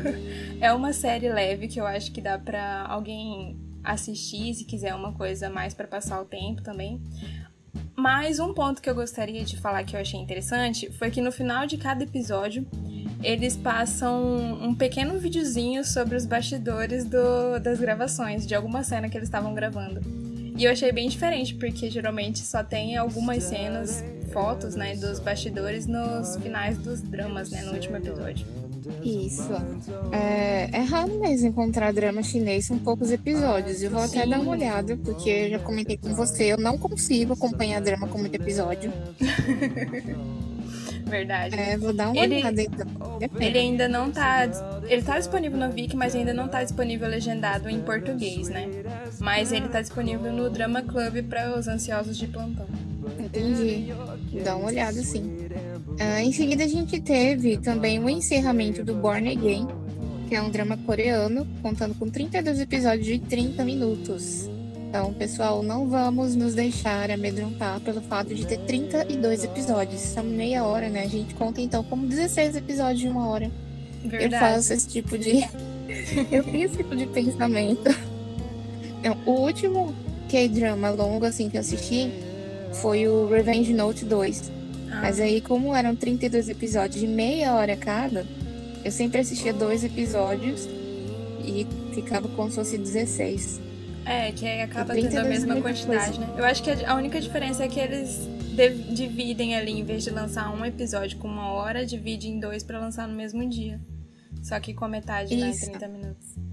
é 0.60 0.72
uma 0.72 0.92
série 0.92 1.28
leve 1.28 1.68
que 1.68 1.80
eu 1.80 1.86
acho 1.86 2.12
que 2.12 2.20
dá 2.20 2.38
pra 2.38 2.86
alguém 2.86 3.56
assistir 3.82 4.54
se 4.54 4.64
quiser 4.64 4.94
uma 4.94 5.12
coisa 5.12 5.48
mais 5.48 5.72
para 5.72 5.86
passar 5.86 6.20
o 6.20 6.24
tempo 6.24 6.62
também. 6.62 7.00
Mas 7.96 8.38
um 8.38 8.54
ponto 8.54 8.80
que 8.80 8.88
eu 8.88 8.94
gostaria 8.94 9.44
de 9.44 9.56
falar 9.56 9.84
que 9.84 9.96
eu 9.96 10.00
achei 10.00 10.20
interessante 10.20 10.90
foi 10.92 11.10
que 11.10 11.20
no 11.20 11.32
final 11.32 11.66
de 11.66 11.76
cada 11.76 12.04
episódio 12.04 12.66
eles 13.22 13.56
passam 13.56 14.58
um 14.62 14.74
pequeno 14.74 15.18
videozinho 15.18 15.84
sobre 15.84 16.16
os 16.16 16.24
bastidores 16.24 17.04
do, 17.04 17.58
das 17.60 17.80
gravações, 17.80 18.46
de 18.46 18.54
alguma 18.54 18.84
cena 18.84 19.08
que 19.08 19.16
eles 19.16 19.28
estavam 19.28 19.54
gravando. 19.54 20.17
E 20.58 20.64
eu 20.64 20.72
achei 20.72 20.90
bem 20.90 21.08
diferente, 21.08 21.54
porque 21.54 21.88
geralmente 21.88 22.40
só 22.40 22.64
tem 22.64 22.96
algumas 22.96 23.44
cenas, 23.44 24.02
fotos, 24.32 24.74
né, 24.74 24.96
dos 24.96 25.20
bastidores 25.20 25.86
nos 25.86 26.34
finais 26.42 26.76
dos 26.78 27.00
dramas, 27.00 27.50
né, 27.50 27.62
no 27.62 27.74
último 27.74 27.96
episódio. 27.96 28.44
Isso. 29.00 29.52
É, 30.10 30.68
é 30.72 30.80
raro 30.80 31.20
mesmo 31.20 31.46
encontrar 31.48 31.92
drama 31.92 32.24
chinês 32.24 32.66
com 32.66 32.76
poucos 32.76 33.12
episódios. 33.12 33.82
Eu 33.84 33.92
vou 33.92 34.02
até 34.02 34.24
Sim. 34.24 34.30
dar 34.30 34.40
uma 34.40 34.50
olhada, 34.50 34.96
porque 34.96 35.30
eu 35.30 35.50
já 35.50 35.58
comentei 35.60 35.96
com 35.96 36.12
você, 36.12 36.52
eu 36.52 36.58
não 36.58 36.76
consigo 36.76 37.34
acompanhar 37.34 37.80
drama 37.80 38.08
com 38.08 38.18
muito 38.18 38.34
episódio. 38.34 38.92
Verdade. 41.08 41.58
É, 41.58 41.76
vou 41.76 41.92
dar 41.92 42.10
uma 42.10 42.22
ele, 42.22 42.36
olhada 42.36 42.62
então. 42.62 43.18
Ele 43.40 43.58
ainda 43.58 43.88
não 43.88 44.10
tá. 44.10 44.48
Ele 44.86 45.02
tá 45.02 45.18
disponível 45.18 45.58
no 45.58 45.70
Viki, 45.70 45.96
mas 45.96 46.14
ainda 46.14 46.32
não 46.32 46.48
tá 46.48 46.62
disponível 46.62 47.08
legendado 47.08 47.68
em 47.68 47.80
português, 47.80 48.48
né? 48.48 48.68
Mas 49.18 49.52
ele 49.52 49.68
tá 49.68 49.80
disponível 49.80 50.32
no 50.32 50.48
Drama 50.50 50.82
Club 50.82 51.22
para 51.24 51.58
os 51.58 51.66
ansiosos 51.66 52.16
de 52.16 52.26
plantão. 52.26 52.66
Entendi. 53.18 53.92
Dá 54.44 54.56
uma 54.56 54.66
olhada 54.66 55.00
sim. 55.02 55.22
Uh, 55.22 56.20
em 56.20 56.32
seguida, 56.32 56.64
a 56.64 56.68
gente 56.68 57.00
teve 57.00 57.56
também 57.56 57.98
o 57.98 58.08
encerramento 58.08 58.84
do 58.84 58.94
Born 58.94 59.28
Again, 59.28 59.66
que 60.28 60.34
é 60.34 60.42
um 60.42 60.50
drama 60.50 60.76
coreano, 60.76 61.46
contando 61.62 61.94
com 61.94 62.08
32 62.08 62.60
episódios 62.60 63.06
de 63.06 63.18
30 63.18 63.64
minutos. 63.64 64.48
Então, 64.88 65.12
pessoal, 65.12 65.62
não 65.62 65.86
vamos 65.86 66.34
nos 66.34 66.54
deixar 66.54 67.10
amedrontar 67.10 67.78
pelo 67.80 68.00
fato 68.00 68.34
de 68.34 68.46
ter 68.46 68.58
32 68.60 69.44
episódios. 69.44 70.02
Estamos 70.02 70.32
meia 70.32 70.64
hora, 70.64 70.88
né? 70.88 71.02
A 71.02 71.06
gente 71.08 71.34
conta 71.34 71.60
então 71.60 71.84
como 71.84 72.06
16 72.06 72.56
episódios 72.56 73.00
de 73.00 73.06
uma 73.06 73.28
hora. 73.28 73.50
Verdade. 74.02 74.34
Eu 74.34 74.40
faço 74.40 74.72
esse 74.72 74.88
tipo 74.88 75.18
de. 75.18 75.44
eu 76.32 76.42
tenho 76.42 76.64
esse 76.64 76.78
tipo 76.78 76.96
de 76.96 77.04
pensamento. 77.04 77.94
Então, 78.98 79.14
o 79.26 79.32
último 79.32 79.94
K-drama 80.30 80.88
longo 80.88 81.26
assim 81.26 81.50
que 81.50 81.58
eu 81.58 81.60
assisti 81.60 82.10
foi 82.80 83.06
o 83.06 83.28
Revenge 83.28 83.74
Note 83.74 84.06
2. 84.06 84.50
Ah. 84.90 85.00
Mas 85.02 85.20
aí, 85.20 85.42
como 85.42 85.76
eram 85.76 85.94
32 85.94 86.48
episódios 86.48 86.98
de 86.98 87.06
meia 87.06 87.52
hora 87.52 87.76
cada, 87.76 88.26
eu 88.82 88.90
sempre 88.90 89.20
assistia 89.20 89.52
dois 89.52 89.84
episódios 89.84 90.66
e 91.44 91.66
ficava 91.92 92.26
como 92.28 92.48
se 92.48 92.56
fosse 92.56 92.78
16. 92.78 93.67
É, 94.08 94.32
que 94.32 94.46
acaba 94.46 94.94
tendo 94.94 95.18
a 95.18 95.24
mesma 95.24 95.60
quantidade, 95.60 96.18
né? 96.18 96.34
Eu 96.36 96.44
acho 96.44 96.62
que 96.62 96.70
a 96.70 96.94
única 96.94 97.20
diferença 97.20 97.64
é 97.64 97.68
que 97.68 97.78
eles 97.78 98.26
dividem 98.90 99.54
ali, 99.54 99.72
em 99.72 99.84
vez 99.84 100.02
de 100.02 100.10
lançar 100.10 100.50
um 100.50 100.64
episódio 100.64 101.18
com 101.18 101.28
uma 101.28 101.52
hora, 101.52 101.86
dividem 101.86 102.32
em 102.32 102.40
dois 102.40 102.64
para 102.64 102.80
lançar 102.80 103.06
no 103.06 103.14
mesmo 103.14 103.48
dia. 103.48 103.80
Só 104.42 104.58
que 104.58 104.74
com 104.74 104.84
a 104.84 104.88
metade, 104.88 105.36
né, 105.36 105.50
Isso. 105.50 105.66
né? 105.66 105.78
30 105.78 105.88
minutos. 105.88 106.48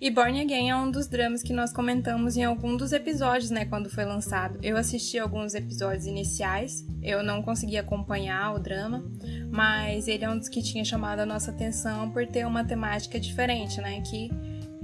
E 0.00 0.10
Born 0.10 0.38
Again 0.38 0.68
é 0.68 0.76
um 0.76 0.90
dos 0.90 1.06
dramas 1.06 1.42
que 1.42 1.52
nós 1.52 1.72
comentamos 1.72 2.36
em 2.36 2.44
algum 2.44 2.76
dos 2.76 2.92
episódios, 2.92 3.50
né, 3.50 3.64
quando 3.64 3.88
foi 3.88 4.04
lançado. 4.04 4.58
Eu 4.62 4.76
assisti 4.76 5.18
alguns 5.18 5.54
episódios 5.54 6.04
iniciais, 6.04 6.84
eu 7.02 7.22
não 7.22 7.42
consegui 7.42 7.78
acompanhar 7.78 8.54
o 8.54 8.58
drama, 8.58 9.02
mas 9.50 10.06
ele 10.06 10.24
é 10.24 10.28
um 10.28 10.38
dos 10.38 10.48
que 10.48 10.62
tinha 10.62 10.84
chamado 10.84 11.20
a 11.20 11.26
nossa 11.26 11.50
atenção 11.50 12.10
por 12.10 12.26
ter 12.26 12.46
uma 12.46 12.64
temática 12.64 13.18
diferente, 13.18 13.80
né, 13.80 14.02
que 14.02 14.30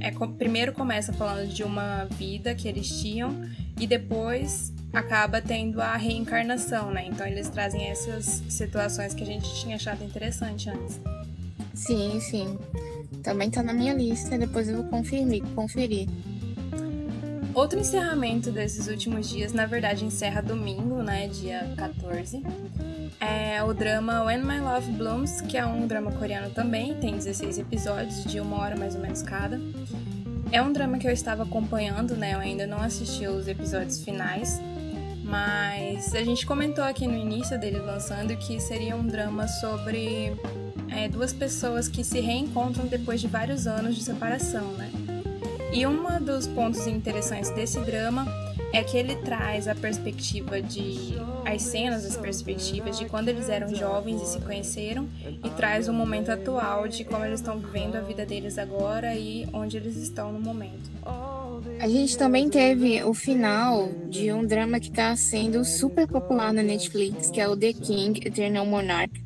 é, 0.00 0.10
primeiro 0.38 0.72
começa 0.72 1.12
falando 1.12 1.48
de 1.48 1.62
uma 1.62 2.04
vida 2.06 2.54
que 2.54 2.66
eles 2.66 2.88
tinham 3.00 3.48
e 3.78 3.86
depois 3.86 4.72
acaba 4.92 5.40
tendo 5.40 5.80
a 5.80 5.96
reencarnação, 5.96 6.90
né? 6.90 7.06
Então 7.06 7.26
eles 7.26 7.48
trazem 7.48 7.86
essas 7.86 8.42
situações 8.48 9.14
que 9.14 9.22
a 9.22 9.26
gente 9.26 9.52
tinha 9.60 9.76
achado 9.76 10.02
interessante 10.02 10.68
antes. 10.68 11.00
Sim, 11.74 12.18
sim. 12.20 12.58
Também 13.22 13.50
tá 13.50 13.62
na 13.62 13.72
minha 13.72 13.94
lista, 13.94 14.36
depois 14.36 14.68
eu 14.68 14.76
vou 14.76 14.84
conferir, 14.84 15.42
conferir. 15.54 16.08
Outro 17.54 17.78
encerramento 17.78 18.50
desses 18.50 18.86
últimos 18.86 19.28
dias, 19.28 19.52
na 19.52 19.66
verdade, 19.66 20.04
encerra 20.04 20.40
domingo, 20.40 21.02
né, 21.02 21.28
dia 21.28 21.72
14. 21.76 22.42
É 23.18 23.62
o 23.62 23.74
drama 23.74 24.24
When 24.24 24.42
My 24.42 24.60
Love 24.60 24.92
Blooms, 24.92 25.40
que 25.42 25.56
é 25.56 25.64
um 25.64 25.86
drama 25.86 26.12
coreano 26.12 26.50
também, 26.50 26.94
tem 26.94 27.16
16 27.16 27.58
episódios, 27.58 28.24
de 28.24 28.40
uma 28.40 28.58
hora 28.58 28.76
mais 28.76 28.94
ou 28.94 29.00
menos 29.00 29.22
cada. 29.22 29.60
É 30.52 30.62
um 30.62 30.72
drama 30.72 30.98
que 30.98 31.06
eu 31.06 31.12
estava 31.12 31.42
acompanhando, 31.42 32.16
né, 32.16 32.34
eu 32.34 32.38
ainda 32.38 32.66
não 32.66 32.80
assisti 32.80 33.26
os 33.26 33.46
episódios 33.46 34.02
finais, 34.02 34.60
mas 35.24 36.14
a 36.14 36.24
gente 36.24 36.44
comentou 36.44 36.82
aqui 36.82 37.06
no 37.06 37.16
início 37.16 37.58
dele 37.58 37.78
lançando 37.78 38.36
que 38.36 38.58
seria 38.58 38.96
um 38.96 39.06
drama 39.06 39.46
sobre 39.46 40.32
é, 40.88 41.08
duas 41.08 41.32
pessoas 41.32 41.88
que 41.88 42.02
se 42.02 42.20
reencontram 42.20 42.86
depois 42.86 43.20
de 43.20 43.28
vários 43.28 43.66
anos 43.66 43.94
de 43.94 44.02
separação, 44.02 44.72
né? 44.72 44.90
E 45.72 45.86
um 45.86 46.20
dos 46.20 46.48
pontos 46.48 46.84
interessantes 46.88 47.50
desse 47.50 47.78
drama 47.80 48.26
é 48.72 48.84
que 48.84 48.96
ele 48.96 49.16
traz 49.16 49.66
a 49.66 49.74
perspectiva 49.74 50.60
de 50.60 51.14
as 51.44 51.62
cenas, 51.62 52.04
as 52.04 52.16
perspectivas 52.16 52.98
de 52.98 53.06
quando 53.06 53.28
eles 53.28 53.48
eram 53.48 53.74
jovens 53.74 54.22
e 54.22 54.26
se 54.26 54.40
conheceram 54.40 55.08
e 55.24 55.50
traz 55.50 55.88
o 55.88 55.92
momento 55.92 56.30
atual 56.30 56.86
de 56.86 57.04
como 57.04 57.24
eles 57.24 57.40
estão 57.40 57.58
vivendo 57.58 57.96
a 57.96 58.00
vida 58.00 58.24
deles 58.24 58.58
agora 58.58 59.14
e 59.14 59.46
onde 59.52 59.76
eles 59.76 59.96
estão 59.96 60.32
no 60.32 60.40
momento. 60.40 60.90
A 61.80 61.88
gente 61.88 62.16
também 62.16 62.48
teve 62.48 63.02
o 63.02 63.12
final 63.12 63.88
de 64.08 64.32
um 64.32 64.46
drama 64.46 64.78
que 64.78 64.88
está 64.88 65.14
sendo 65.16 65.64
super 65.64 66.06
popular 66.06 66.52
na 66.52 66.62
Netflix, 66.62 67.30
que 67.30 67.40
é 67.40 67.48
o 67.48 67.56
The 67.56 67.72
King 67.72 68.20
Eternal 68.26 68.64
Monarch. 68.66 69.22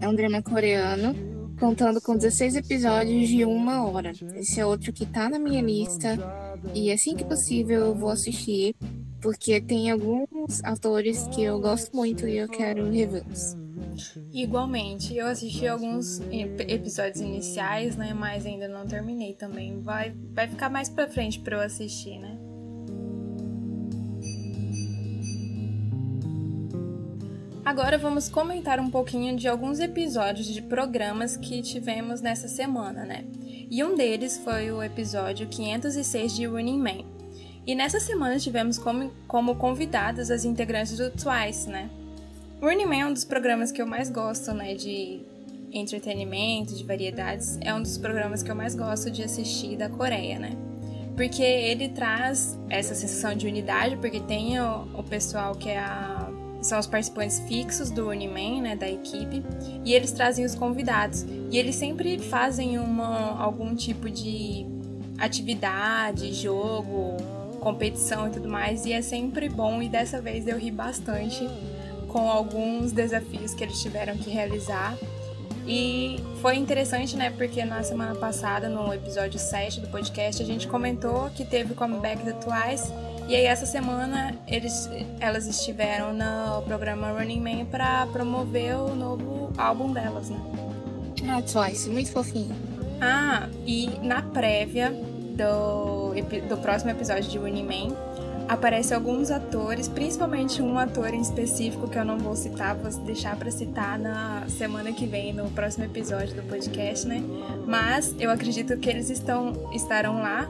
É 0.00 0.08
um 0.08 0.14
drama 0.14 0.42
coreano, 0.42 1.14
contando 1.58 2.00
com 2.00 2.16
16 2.16 2.56
episódios 2.56 3.28
de 3.28 3.44
uma 3.44 3.86
hora. 3.86 4.12
Esse 4.34 4.60
é 4.60 4.66
outro 4.66 4.92
que 4.92 5.06
tá 5.06 5.28
na 5.28 5.38
minha 5.38 5.62
lista. 5.62 6.18
E 6.74 6.90
assim 6.92 7.16
que 7.16 7.24
possível 7.24 7.86
eu 7.86 7.94
vou 7.94 8.10
assistir, 8.10 8.74
porque 9.20 9.60
tem 9.60 9.90
alguns 9.90 10.62
atores 10.64 11.26
que 11.28 11.42
eu 11.42 11.60
gosto 11.60 11.94
muito 11.96 12.26
e 12.26 12.38
eu 12.38 12.48
quero 12.48 12.90
revê-los. 12.90 13.56
Igualmente, 14.32 15.16
eu 15.16 15.26
assisti 15.26 15.66
alguns 15.66 16.20
episódios 16.68 17.20
iniciais, 17.20 17.96
né, 17.96 18.12
mas 18.12 18.44
ainda 18.44 18.68
não 18.68 18.86
terminei 18.86 19.32
também. 19.32 19.80
Vai, 19.80 20.14
vai 20.32 20.46
ficar 20.48 20.68
mais 20.68 20.88
pra 20.88 21.08
frente 21.08 21.40
pra 21.40 21.56
eu 21.56 21.60
assistir, 21.62 22.18
né? 22.18 22.45
Agora 27.66 27.98
vamos 27.98 28.28
comentar 28.28 28.78
um 28.78 28.88
pouquinho 28.88 29.36
de 29.36 29.48
alguns 29.48 29.80
episódios 29.80 30.46
de 30.46 30.62
programas 30.62 31.36
que 31.36 31.60
tivemos 31.62 32.20
nessa 32.20 32.46
semana, 32.46 33.04
né? 33.04 33.24
E 33.68 33.82
um 33.82 33.96
deles 33.96 34.38
foi 34.38 34.70
o 34.70 34.80
episódio 34.80 35.48
506 35.48 36.36
de 36.36 36.46
Running 36.46 36.78
Man. 36.78 37.04
E 37.66 37.74
nessa 37.74 37.98
semana 37.98 38.38
tivemos 38.38 38.78
como, 38.78 39.10
como 39.26 39.56
convidadas 39.56 40.30
as 40.30 40.44
integrantes 40.44 40.96
do 40.96 41.10
Twice, 41.10 41.68
né? 41.68 41.90
Running 42.62 42.86
Man 42.86 42.96
é 42.98 43.06
um 43.06 43.12
dos 43.12 43.24
programas 43.24 43.72
que 43.72 43.82
eu 43.82 43.86
mais 43.86 44.10
gosto, 44.10 44.54
né? 44.54 44.76
De 44.76 45.22
entretenimento, 45.72 46.72
de 46.72 46.84
variedades. 46.84 47.58
É 47.60 47.74
um 47.74 47.82
dos 47.82 47.98
programas 47.98 48.44
que 48.44 48.50
eu 48.50 48.54
mais 48.54 48.76
gosto 48.76 49.10
de 49.10 49.24
assistir 49.24 49.76
da 49.76 49.88
Coreia, 49.88 50.38
né? 50.38 50.52
Porque 51.16 51.42
ele 51.42 51.88
traz 51.88 52.56
essa 52.70 52.94
sensação 52.94 53.34
de 53.34 53.48
unidade, 53.48 53.96
porque 53.96 54.20
tem 54.20 54.60
o, 54.60 54.82
o 54.96 55.02
pessoal 55.02 55.52
que 55.56 55.68
é 55.68 55.78
a 55.78 56.15
são 56.66 56.78
os 56.78 56.86
participantes 56.86 57.38
fixos 57.40 57.90
do 57.90 58.08
Uniman, 58.08 58.60
né, 58.60 58.76
da 58.76 58.88
equipe, 58.88 59.42
e 59.84 59.94
eles 59.94 60.12
trazem 60.12 60.44
os 60.44 60.54
convidados. 60.54 61.24
E 61.50 61.56
eles 61.56 61.76
sempre 61.76 62.18
fazem 62.18 62.78
uma, 62.78 63.40
algum 63.40 63.74
tipo 63.74 64.10
de 64.10 64.66
atividade, 65.18 66.32
jogo, 66.34 67.16
competição 67.60 68.28
e 68.28 68.30
tudo 68.30 68.48
mais, 68.48 68.84
e 68.84 68.92
é 68.92 69.00
sempre 69.00 69.48
bom. 69.48 69.80
E 69.80 69.88
dessa 69.88 70.20
vez 70.20 70.46
eu 70.46 70.58
ri 70.58 70.70
bastante 70.70 71.48
com 72.08 72.30
alguns 72.30 72.92
desafios 72.92 73.54
que 73.54 73.64
eles 73.64 73.80
tiveram 73.80 74.16
que 74.16 74.30
realizar. 74.30 74.96
E 75.66 76.20
foi 76.40 76.56
interessante, 76.56 77.16
né? 77.16 77.30
Porque 77.30 77.64
na 77.64 77.82
semana 77.82 78.14
passada, 78.14 78.68
no 78.68 78.92
episódio 78.94 79.38
7 79.38 79.80
do 79.80 79.88
podcast, 79.88 80.40
a 80.40 80.46
gente 80.46 80.68
comentou 80.68 81.28
que 81.30 81.44
teve 81.44 81.72
o 81.72 81.76
comeback 81.76 82.24
do 82.24 82.34
Twice 82.34 82.92
e 83.28 83.34
aí 83.34 83.44
essa 83.44 83.66
semana 83.66 84.34
eles, 84.46 84.88
elas 85.20 85.46
estiveram 85.46 86.12
no 86.12 86.62
programa 86.62 87.10
Running 87.10 87.40
Man 87.40 87.64
para 87.66 88.06
promover 88.06 88.76
o 88.76 88.94
novo 88.94 89.52
álbum 89.58 89.92
delas, 89.92 90.30
né? 90.30 90.40
Ah, 91.28 91.42
Twice, 91.42 91.88
muito 91.90 92.12
fofinho. 92.12 92.54
Ah, 93.00 93.48
e 93.66 93.88
na 94.02 94.22
prévia 94.22 94.90
do, 94.90 96.14
do 96.48 96.56
próximo 96.58 96.90
episódio 96.90 97.28
de 97.30 97.36
Running 97.36 97.64
Man, 97.64 97.96
aparecem 98.48 98.96
alguns 98.96 99.30
atores, 99.30 99.88
principalmente 99.88 100.62
um 100.62 100.78
ator 100.78 101.12
em 101.12 101.20
específico 101.20 101.88
que 101.88 101.98
eu 101.98 102.04
não 102.04 102.18
vou 102.18 102.36
citar, 102.36 102.74
vou 102.76 102.90
deixar 103.04 103.36
para 103.36 103.50
citar 103.50 103.98
na 103.98 104.44
semana 104.48 104.92
que 104.92 105.06
vem, 105.06 105.32
no 105.32 105.50
próximo 105.50 105.84
episódio 105.84 106.34
do 106.34 106.42
podcast, 106.42 107.06
né? 107.06 107.22
Mas 107.66 108.14
eu 108.18 108.30
acredito 108.30 108.76
que 108.76 108.88
eles 108.88 109.10
estão, 109.10 109.52
estarão 109.74 110.22
lá 110.22 110.46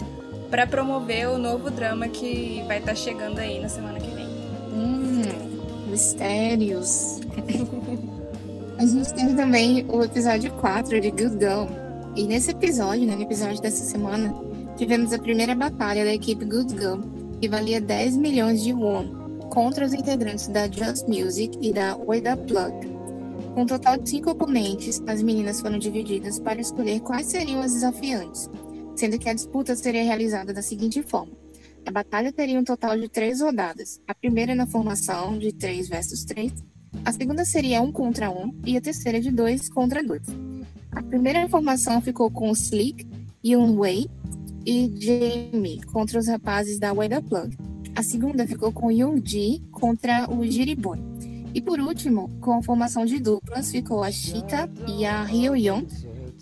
para 0.50 0.66
promover 0.66 1.28
o 1.28 1.38
novo 1.38 1.70
drama 1.70 2.08
que 2.08 2.62
vai 2.66 2.78
estar 2.78 2.92
tá 2.92 2.96
chegando 2.96 3.38
aí 3.38 3.60
na 3.60 3.68
semana 3.68 3.98
que 3.98 4.10
vem. 4.10 4.26
Hum, 4.72 5.22
mistérios. 5.88 7.20
A 8.78 8.84
gente 8.84 9.14
teve 9.14 9.34
também 9.34 9.86
o 9.88 10.04
episódio 10.04 10.52
4 10.52 11.00
de 11.00 11.10
Good 11.10 11.38
Girl. 11.38 11.66
E 12.14 12.24
nesse 12.24 12.50
episódio, 12.50 13.06
né, 13.06 13.16
no 13.16 13.22
episódio 13.22 13.60
dessa 13.60 13.84
semana, 13.84 14.34
tivemos 14.76 15.12
a 15.12 15.18
primeira 15.18 15.54
batalha 15.54 16.04
da 16.04 16.12
equipe 16.12 16.44
Good 16.44 16.78
Girl, 16.78 17.00
que 17.40 17.48
valia 17.48 17.80
10 17.80 18.16
milhões 18.18 18.62
de 18.62 18.72
won, 18.74 19.38
contra 19.50 19.86
os 19.86 19.94
integrantes 19.94 20.48
da 20.48 20.68
Just 20.68 21.08
Music 21.08 21.58
e 21.60 21.72
da 21.72 21.96
Way 21.96 22.22
Up 22.32 22.46
Plug. 22.46 22.96
Com 23.54 23.62
um 23.62 23.66
total 23.66 23.96
de 23.96 24.10
cinco 24.10 24.30
oponentes, 24.30 25.02
as 25.06 25.22
meninas 25.22 25.62
foram 25.62 25.78
divididas 25.78 26.38
para 26.38 26.60
escolher 26.60 27.00
quais 27.00 27.26
seriam 27.26 27.62
as 27.62 27.72
desafiantes, 27.72 28.50
sendo 28.96 29.18
que 29.18 29.28
a 29.28 29.34
disputa 29.34 29.76
seria 29.76 30.02
realizada 30.02 30.52
da 30.52 30.62
seguinte 30.62 31.02
forma. 31.02 31.32
A 31.86 31.90
batalha 31.92 32.32
teria 32.32 32.58
um 32.58 32.64
total 32.64 32.98
de 32.98 33.08
três 33.08 33.40
rodadas. 33.40 34.00
A 34.08 34.14
primeira 34.14 34.54
na 34.54 34.66
formação 34.66 35.38
de 35.38 35.52
3 35.52 35.88
versus 35.88 36.24
3, 36.24 36.52
a 37.04 37.12
segunda 37.12 37.44
seria 37.44 37.80
um 37.80 37.92
contra 37.92 38.30
um 38.30 38.52
e 38.64 38.76
a 38.76 38.80
terceira 38.80 39.20
de 39.20 39.30
dois 39.30 39.68
contra 39.68 40.02
dois. 40.02 40.22
A 40.90 41.02
primeira 41.02 41.48
formação 41.48 42.00
ficou 42.00 42.30
com 42.30 42.50
Slick, 42.50 43.06
Yoon 43.44 43.76
Wei 43.76 44.08
e 44.64 44.92
Jamie 44.98 45.80
contra 45.92 46.18
os 46.18 46.26
rapazes 46.26 46.78
da 46.80 46.92
Way 46.92 47.10
Plug. 47.28 47.56
A 47.94 48.02
segunda 48.02 48.46
ficou 48.46 48.72
com 48.72 48.90
Yoon 48.90 49.20
Ji 49.24 49.62
contra 49.70 50.28
o 50.28 50.44
Jiribun. 50.44 50.98
E 51.54 51.60
por 51.62 51.78
último, 51.78 52.28
com 52.40 52.54
a 52.54 52.62
formação 52.62 53.06
de 53.06 53.20
duplas, 53.20 53.70
ficou 53.70 54.02
a 54.02 54.10
Shika 54.10 54.68
e 54.88 55.06
a 55.06 55.22
Hyo-yeon 55.24 55.86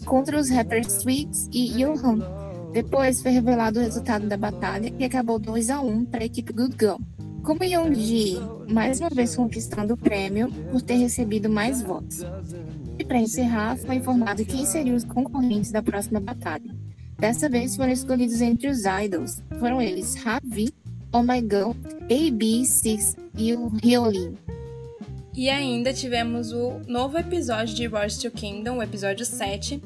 contra 0.06 0.38
os 0.38 0.48
rappers 0.48 0.86
Sweets 0.86 1.48
e 1.52 1.82
Yohan. 1.82 2.43
Depois 2.74 3.22
foi 3.22 3.30
revelado 3.30 3.78
o 3.78 3.82
resultado 3.82 4.26
da 4.26 4.36
batalha 4.36 4.92
e 4.98 5.04
acabou 5.04 5.38
2 5.38 5.70
a 5.70 5.80
1 5.80 6.06
para 6.06 6.24
a 6.24 6.26
equipe 6.26 6.52
Good 6.52 6.74
Girl. 6.76 6.96
Como 7.44 7.62
Yeonji, 7.62 8.36
mais 8.68 8.98
uma 8.98 9.10
vez 9.10 9.36
conquistando 9.36 9.94
o 9.94 9.96
prêmio 9.96 10.50
por 10.72 10.82
ter 10.82 10.94
recebido 10.94 11.48
mais 11.48 11.80
votos. 11.80 12.22
E 12.98 13.04
para 13.04 13.18
encerrar, 13.18 13.76
foi 13.76 13.94
informado 13.94 14.44
quem 14.44 14.66
seriam 14.66 14.96
os 14.96 15.04
concorrentes 15.04 15.70
da 15.70 15.80
próxima 15.80 16.18
batalha. 16.18 16.74
Dessa 17.16 17.48
vez 17.48 17.76
foram 17.76 17.92
escolhidos 17.92 18.40
entre 18.40 18.66
os 18.66 18.80
idols. 19.04 19.40
Foram 19.60 19.80
eles 19.80 20.16
Ravi, 20.16 20.74
Oh 21.12 21.22
My 21.22 21.40
Girl, 21.40 21.70
AB6 22.10 23.16
e 23.38 23.54
o 23.54 23.68
Hyolyn. 23.84 24.34
E 25.32 25.48
ainda 25.48 25.92
tivemos 25.92 26.52
o 26.52 26.80
novo 26.88 27.18
episódio 27.18 27.72
de 27.72 27.86
Rise 27.86 28.20
to 28.20 28.32
Kingdom, 28.32 28.78
o 28.78 28.82
episódio 28.82 29.24
7, 29.24 29.80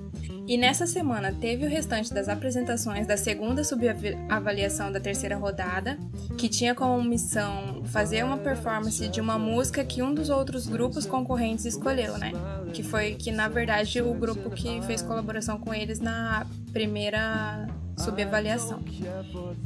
e 0.48 0.56
nessa 0.56 0.87
semana 0.87 1.30
teve 1.30 1.66
o 1.66 1.68
restante 1.68 2.12
das 2.12 2.26
apresentações 2.26 3.06
da 3.06 3.18
segunda 3.18 3.62
subavaliação 3.62 4.90
da 4.90 4.98
terceira 4.98 5.37
rodada, 5.37 5.98
que 6.38 6.48
tinha 6.48 6.74
como 6.74 7.04
missão 7.04 7.82
fazer 7.84 8.24
uma 8.24 8.38
performance 8.38 9.06
de 9.08 9.20
uma 9.20 9.38
música 9.38 9.84
que 9.84 10.02
um 10.02 10.14
dos 10.14 10.30
outros 10.30 10.66
grupos 10.66 11.04
concorrentes 11.04 11.66
escolheu, 11.66 12.16
né? 12.16 12.32
Que 12.72 12.82
foi 12.82 13.14
que 13.14 13.30
na 13.30 13.46
verdade 13.46 14.00
o 14.00 14.14
grupo 14.14 14.48
que 14.48 14.80
fez 14.82 15.02
colaboração 15.02 15.58
com 15.58 15.74
eles 15.74 16.00
na 16.00 16.46
primeira 16.72 17.68
subavaliação. 17.98 18.80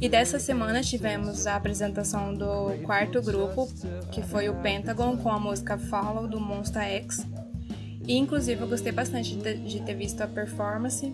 E 0.01 0.09
dessa 0.09 0.37
semana 0.37 0.81
tivemos 0.81 1.47
a 1.47 1.55
apresentação 1.55 2.33
do 2.33 2.77
quarto 2.83 3.21
grupo, 3.21 3.71
que 4.11 4.21
foi 4.21 4.49
o 4.49 4.55
Pentagon 4.55 5.15
com 5.15 5.31
a 5.31 5.39
música 5.39 5.77
Follow 5.77 6.27
do 6.27 6.41
Monster 6.41 6.83
X 6.83 7.25
e, 8.07 8.17
inclusive, 8.17 8.61
eu 8.61 8.67
gostei 8.67 8.91
bastante 8.91 9.35
de, 9.35 9.81
ter 9.81 9.95
visto 9.95 10.21
a 10.21 10.27
performance. 10.27 11.13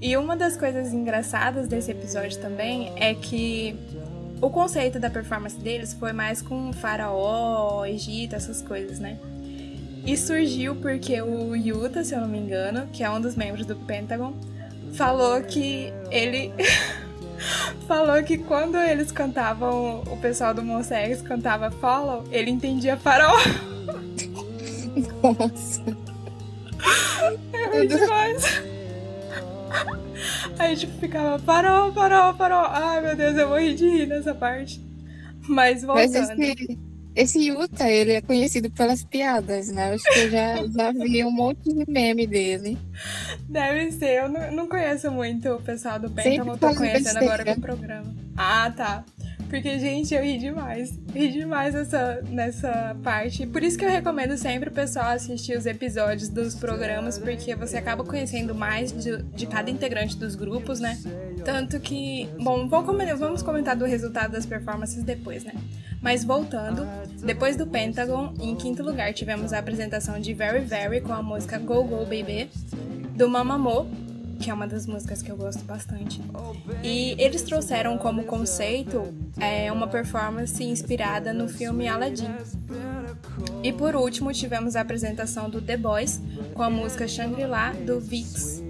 E 0.00 0.16
uma 0.16 0.36
das 0.36 0.56
coisas 0.56 0.92
engraçadas 0.92 1.68
desse 1.68 1.90
episódio 1.90 2.40
também 2.40 2.92
é 2.96 3.14
que 3.14 3.76
o 4.40 4.48
conceito 4.48 4.98
da 4.98 5.10
performance 5.10 5.56
deles 5.56 5.92
foi 5.92 6.12
mais 6.12 6.40
com 6.40 6.72
faraó, 6.72 7.84
Egito, 7.84 8.34
essas 8.34 8.62
coisas, 8.62 8.98
né? 8.98 9.18
E 10.06 10.16
surgiu 10.16 10.74
porque 10.76 11.20
o 11.20 11.54
Yuta, 11.54 12.02
se 12.02 12.14
eu 12.14 12.22
não 12.22 12.28
me 12.28 12.38
engano, 12.38 12.86
que 12.90 13.04
é 13.04 13.10
um 13.10 13.20
dos 13.20 13.36
membros 13.36 13.66
do 13.66 13.76
Pentagon, 13.76 14.32
falou 14.94 15.42
que 15.42 15.92
ele. 16.10 16.52
falou 17.86 18.22
que 18.22 18.38
quando 18.38 18.78
eles 18.78 19.12
cantavam, 19.12 20.02
o 20.06 20.16
pessoal 20.16 20.54
do 20.54 20.62
Monster 20.62 20.96
X 21.10 21.20
cantava 21.20 21.70
Follow, 21.70 22.24
ele 22.30 22.50
entendia 22.50 22.96
faraó. 22.96 23.36
Nossa. 25.22 26.09
É 27.72 27.86
demais. 27.86 28.62
Aí 30.58 30.76
tipo 30.76 30.98
ficava, 30.98 31.38
parou, 31.38 31.92
parou, 31.92 32.34
parou. 32.34 32.64
Ai 32.66 33.00
meu 33.00 33.16
Deus, 33.16 33.36
eu 33.36 33.48
morri 33.48 33.74
de 33.74 33.88
rir 33.88 34.06
nessa 34.06 34.34
parte. 34.34 34.80
Mas 35.48 35.82
voltando. 35.82 36.12
Mas 36.12 36.30
esse, 36.30 36.78
esse 37.14 37.48
Yuta, 37.48 37.88
ele 37.88 38.12
é 38.12 38.20
conhecido 38.20 38.70
pelas 38.70 39.02
piadas, 39.02 39.68
né? 39.68 39.94
Acho 39.94 40.04
que 40.04 40.18
eu 40.20 40.30
já, 40.30 40.56
já 40.66 40.92
vi 40.92 41.24
um 41.24 41.30
monte 41.30 41.72
de 41.72 41.90
meme 41.90 42.26
dele. 42.26 42.78
Deve 43.48 43.90
ser, 43.92 44.22
eu 44.22 44.28
não, 44.28 44.52
não 44.52 44.68
conheço 44.68 45.10
muito 45.10 45.50
o 45.50 45.62
pessoal 45.62 45.98
do 45.98 46.10
Pentagon, 46.10 46.56
tô 46.56 46.74
conhecendo 46.74 47.18
agora 47.18 47.44
com 47.44 47.52
o 47.52 47.60
programa. 47.60 48.14
Ah, 48.36 48.72
tá. 48.76 49.04
Porque, 49.50 49.80
gente, 49.80 50.14
eu 50.14 50.22
ri 50.22 50.38
demais. 50.38 50.96
Ri 51.12 51.32
demais 51.32 51.74
nessa, 51.74 52.22
nessa 52.28 52.96
parte. 53.02 53.44
Por 53.48 53.64
isso 53.64 53.76
que 53.76 53.84
eu 53.84 53.90
recomendo 53.90 54.36
sempre 54.38 54.68
o 54.68 54.72
pessoal 54.72 55.08
assistir 55.08 55.58
os 55.58 55.66
episódios 55.66 56.28
dos 56.28 56.54
programas, 56.54 57.18
porque 57.18 57.56
você 57.56 57.76
acaba 57.76 58.04
conhecendo 58.04 58.54
mais 58.54 58.92
de, 58.92 59.20
de 59.24 59.46
cada 59.48 59.68
integrante 59.68 60.16
dos 60.16 60.36
grupos, 60.36 60.78
né? 60.78 60.96
Tanto 61.44 61.80
que. 61.80 62.28
Bom, 62.40 62.68
vamos 62.68 63.42
comentar 63.42 63.74
do 63.74 63.84
resultado 63.84 64.30
das 64.30 64.46
performances 64.46 65.02
depois, 65.02 65.42
né? 65.42 65.54
Mas 66.00 66.24
voltando, 66.24 66.86
depois 67.24 67.56
do 67.56 67.66
Pentagon, 67.66 68.32
em 68.40 68.54
quinto 68.54 68.84
lugar 68.84 69.12
tivemos 69.12 69.52
a 69.52 69.58
apresentação 69.58 70.20
de 70.20 70.32
Very 70.32 70.60
Very 70.60 71.00
com 71.00 71.12
a 71.12 71.22
música 71.22 71.58
Go 71.58 71.82
Go 71.82 72.04
Baby, 72.04 72.48
do 73.16 73.28
Mamamoo, 73.28 73.90
que 74.40 74.50
é 74.50 74.54
uma 74.54 74.66
das 74.66 74.86
músicas 74.86 75.20
que 75.22 75.30
eu 75.30 75.36
gosto 75.36 75.62
bastante. 75.64 76.20
E 76.82 77.14
eles 77.18 77.42
trouxeram 77.42 77.98
como 77.98 78.24
conceito 78.24 79.12
é, 79.38 79.70
uma 79.70 79.86
performance 79.86 80.62
inspirada 80.64 81.34
no 81.34 81.48
filme 81.48 81.86
Aladdin. 81.86 82.30
E 83.62 83.72
por 83.72 83.94
último, 83.94 84.32
tivemos 84.32 84.76
a 84.76 84.80
apresentação 84.80 85.50
do 85.50 85.60
The 85.60 85.76
Boys 85.76 86.20
com 86.54 86.62
a 86.62 86.70
música 86.70 87.06
Shangri-La 87.06 87.72
do 87.72 88.00
VIX. 88.00 88.62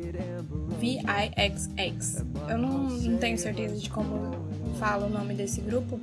V-I-X-X. 0.80 2.24
Eu 2.48 2.58
não, 2.58 2.88
não 2.88 3.18
tenho 3.18 3.38
certeza 3.38 3.76
de 3.76 3.88
como 3.90 4.34
fala 4.78 5.06
o 5.06 5.10
nome 5.10 5.34
desse 5.34 5.60
grupo, 5.60 6.00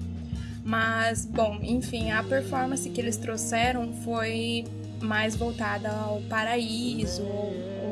mas, 0.64 1.26
bom, 1.26 1.58
enfim, 1.64 2.12
a 2.12 2.22
performance 2.22 2.88
que 2.90 3.02
eles 3.02 3.18
trouxeram 3.18 3.92
foi 4.04 4.66
mais 5.02 5.36
voltada 5.36 5.90
ao 5.90 6.22
paraíso, 6.30 7.24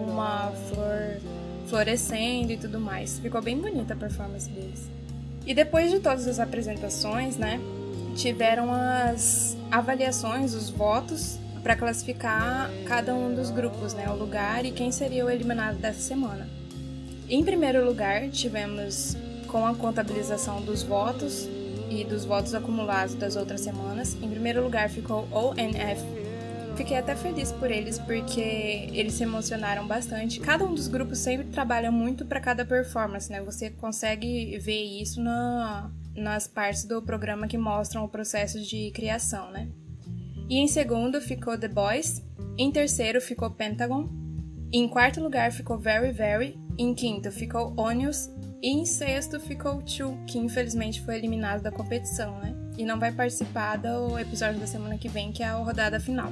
uma 0.07 0.51
flor 0.69 1.17
florescendo 1.67 2.51
e 2.51 2.58
tudo 2.58 2.80
mais. 2.80 3.19
Ficou 3.19 3.41
bem 3.41 3.58
bonita 3.58 3.93
a 3.93 3.97
performance 3.97 4.49
deles. 4.49 4.89
E 5.45 5.54
depois 5.54 5.91
de 5.91 5.99
todas 5.99 6.28
as 6.28 6.39
apresentações, 6.39 7.38
né, 7.38 7.60
tiveram 8.15 8.71
as 8.71 9.56
avaliações, 9.69 10.54
os 10.54 10.69
votos 10.69 11.38
para 11.62 11.75
classificar 11.75 12.69
cada 12.86 13.13
um 13.13 13.34
dos 13.34 13.49
grupos, 13.49 13.93
né, 13.93 14.10
o 14.10 14.15
lugar 14.15 14.65
e 14.65 14.71
quem 14.71 14.91
seria 14.91 15.25
o 15.25 15.30
eliminado 15.30 15.78
dessa 15.78 15.99
semana. 15.99 16.47
Em 17.30 17.43
primeiro 17.43 17.84
lugar, 17.86 18.30
tivemos 18.30 19.15
com 19.47 19.65
a 19.65 19.73
contabilização 19.73 20.62
dos 20.62 20.84
votos 20.84 21.47
e 21.89 22.04
dos 22.04 22.25
votos 22.25 22.54
acumulados 22.54 23.15
das 23.15 23.36
outras 23.36 23.62
semanas. 23.62 24.15
Em 24.21 24.30
primeiro 24.30 24.63
lugar 24.63 24.89
ficou 24.89 25.28
ONF 25.32 26.24
Fiquei 26.75 26.97
até 26.97 27.15
feliz 27.15 27.53
por 27.53 27.71
eles 27.71 27.97
porque 27.97 28.89
eles 28.91 29.13
se 29.13 29.23
emocionaram 29.23 29.88
bastante. 29.88 30.41
Cada 30.41 30.65
um 30.65 30.73
dos 30.73 30.89
grupos 30.89 31.19
sempre 31.19 31.47
trabalha 31.47 31.89
muito 31.89 32.25
para 32.25 32.41
cada 32.41 32.65
performance, 32.65 33.31
né? 33.31 33.41
Você 33.43 33.69
consegue 33.69 34.57
ver 34.59 34.83
isso 34.83 35.21
na, 35.21 35.89
nas 36.13 36.47
partes 36.47 36.83
do 36.83 37.01
programa 37.01 37.47
que 37.47 37.57
mostram 37.57 38.03
o 38.03 38.09
processo 38.09 38.61
de 38.61 38.91
criação, 38.91 39.51
né? 39.51 39.69
E 40.49 40.57
em 40.57 40.67
segundo 40.67 41.21
ficou 41.21 41.57
The 41.57 41.69
Boys, 41.69 42.21
em 42.57 42.69
terceiro 42.71 43.21
ficou 43.21 43.49
Pentagon, 43.49 44.09
em 44.71 44.88
quarto 44.88 45.21
lugar 45.21 45.53
ficou 45.53 45.77
Very 45.77 46.11
Very, 46.11 46.59
em 46.77 46.93
quinto 46.93 47.32
ficou 47.32 47.73
Onions 47.78 48.30
e 48.61 48.69
em 48.69 48.86
sexto 48.86 49.39
ficou 49.39 49.82
Chu, 49.88 50.17
que 50.28 50.38
infelizmente 50.38 51.01
foi 51.01 51.15
eliminado 51.15 51.61
da 51.61 51.71
competição, 51.71 52.38
né? 52.39 52.53
E 52.78 52.84
não 52.84 52.99
vai 52.99 53.13
participar 53.13 53.78
do 53.78 54.19
episódio 54.19 54.59
da 54.59 54.67
semana 54.67 54.97
que 54.97 55.07
vem, 55.07 55.32
que 55.32 55.41
é 55.41 55.47
a 55.47 55.55
rodada 55.55 55.99
final. 55.99 56.32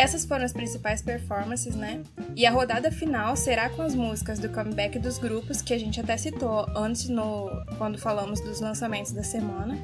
Essas 0.00 0.24
foram 0.24 0.46
as 0.46 0.52
principais 0.54 1.02
performances, 1.02 1.76
né? 1.76 2.00
E 2.34 2.46
a 2.46 2.50
rodada 2.50 2.90
final 2.90 3.36
será 3.36 3.68
com 3.68 3.82
as 3.82 3.94
músicas 3.94 4.38
do 4.38 4.48
comeback 4.48 4.98
dos 4.98 5.18
grupos, 5.18 5.60
que 5.60 5.74
a 5.74 5.78
gente 5.78 6.00
até 6.00 6.16
citou 6.16 6.64
antes 6.74 7.10
no 7.10 7.50
quando 7.76 7.98
falamos 7.98 8.40
dos 8.40 8.62
lançamentos 8.62 9.12
da 9.12 9.22
semana. 9.22 9.76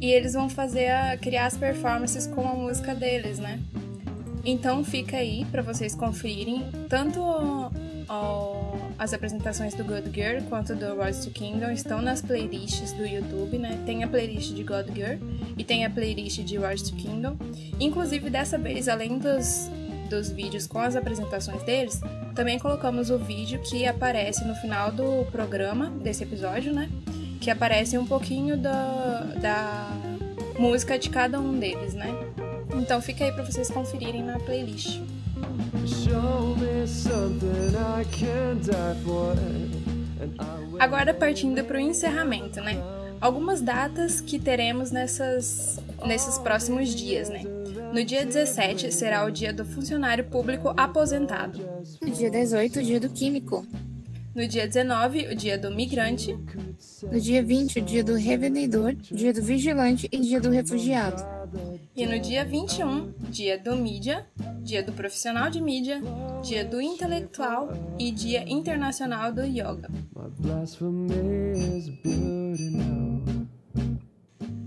E 0.00 0.12
eles 0.12 0.34
vão 0.34 0.48
fazer 0.48 0.88
a, 0.88 1.16
criar 1.16 1.46
as 1.46 1.56
performances 1.56 2.28
com 2.28 2.48
a 2.48 2.54
música 2.54 2.94
deles, 2.94 3.40
né? 3.40 3.58
Então 4.44 4.84
fica 4.84 5.16
aí 5.16 5.44
para 5.46 5.62
vocês 5.62 5.96
conferirem 5.96 6.70
tanto 6.88 7.18
o, 7.20 7.72
as 8.98 9.12
apresentações 9.12 9.74
do 9.74 9.84
God 9.84 10.06
Girl 10.12 10.42
quanto 10.48 10.74
do 10.74 11.00
Rise 11.00 11.26
to 11.26 11.30
Kingdom 11.30 11.70
estão 11.70 12.00
nas 12.00 12.22
playlists 12.22 12.92
do 12.92 13.04
YouTube, 13.04 13.58
né? 13.58 13.82
Tem 13.84 14.04
a 14.04 14.08
playlist 14.08 14.52
de 14.52 14.62
God 14.62 14.86
Girl 14.94 15.18
e 15.56 15.64
tem 15.64 15.84
a 15.84 15.90
playlist 15.90 16.40
de 16.40 16.58
Rise 16.58 16.90
to 16.90 16.96
Kingdom. 16.96 17.36
Inclusive, 17.80 18.30
dessa 18.30 18.56
vez, 18.56 18.88
além 18.88 19.18
dos, 19.18 19.68
dos 20.08 20.30
vídeos 20.30 20.66
com 20.66 20.78
as 20.78 20.96
apresentações 20.96 21.62
deles, 21.62 22.00
também 22.34 22.58
colocamos 22.58 23.10
o 23.10 23.18
vídeo 23.18 23.60
que 23.60 23.86
aparece 23.86 24.44
no 24.44 24.54
final 24.54 24.90
do 24.90 25.24
programa, 25.30 25.90
desse 25.90 26.22
episódio, 26.22 26.72
né? 26.72 26.90
Que 27.40 27.50
aparece 27.50 27.98
um 27.98 28.06
pouquinho 28.06 28.56
da, 28.56 29.20
da 29.40 29.90
música 30.58 30.98
de 30.98 31.10
cada 31.10 31.38
um 31.40 31.58
deles, 31.58 31.94
né? 31.94 32.08
Então 32.76 33.00
fica 33.00 33.24
aí 33.24 33.32
para 33.32 33.44
vocês 33.44 33.70
conferirem 33.70 34.22
na 34.22 34.38
playlist. 34.38 35.00
Agora 40.78 41.12
partindo 41.12 41.62
para 41.64 41.76
o 41.76 41.80
encerramento, 41.80 42.60
né? 42.60 42.82
Algumas 43.20 43.60
datas 43.60 44.20
que 44.20 44.38
teremos 44.38 44.90
nessas, 44.90 45.80
nesses 46.06 46.38
próximos 46.38 46.94
dias, 46.94 47.28
né? 47.28 47.42
No 47.92 48.04
dia 48.04 48.24
17 48.24 48.92
será 48.92 49.24
o 49.24 49.30
dia 49.30 49.52
do 49.52 49.64
funcionário 49.64 50.24
público 50.24 50.74
aposentado. 50.76 51.60
No 52.02 52.10
dia 52.10 52.30
18, 52.30 52.78
o 52.78 52.82
dia 52.82 53.00
do 53.00 53.08
químico. 53.08 53.66
No 54.34 54.48
dia 54.48 54.66
19, 54.66 55.28
o 55.28 55.36
dia 55.36 55.56
do 55.56 55.70
migrante. 55.70 56.36
No 57.10 57.20
dia 57.20 57.42
20, 57.42 57.78
o 57.78 57.82
dia 57.82 58.02
do 58.02 58.14
revendedor, 58.14 58.94
dia 58.94 59.32
do 59.32 59.42
vigilante 59.42 60.08
e 60.10 60.18
dia 60.18 60.40
do 60.40 60.50
refugiado. 60.50 61.33
E 61.96 62.06
no 62.06 62.18
dia 62.18 62.44
21, 62.44 63.12
dia 63.30 63.56
do 63.56 63.76
mídia, 63.76 64.26
dia 64.62 64.82
do 64.82 64.92
profissional 64.92 65.48
de 65.48 65.60
mídia, 65.60 66.02
dia 66.42 66.64
do 66.64 66.80
intelectual 66.80 67.68
e 67.96 68.10
dia 68.10 68.42
internacional 68.50 69.32
do 69.32 69.42
yoga. 69.42 69.88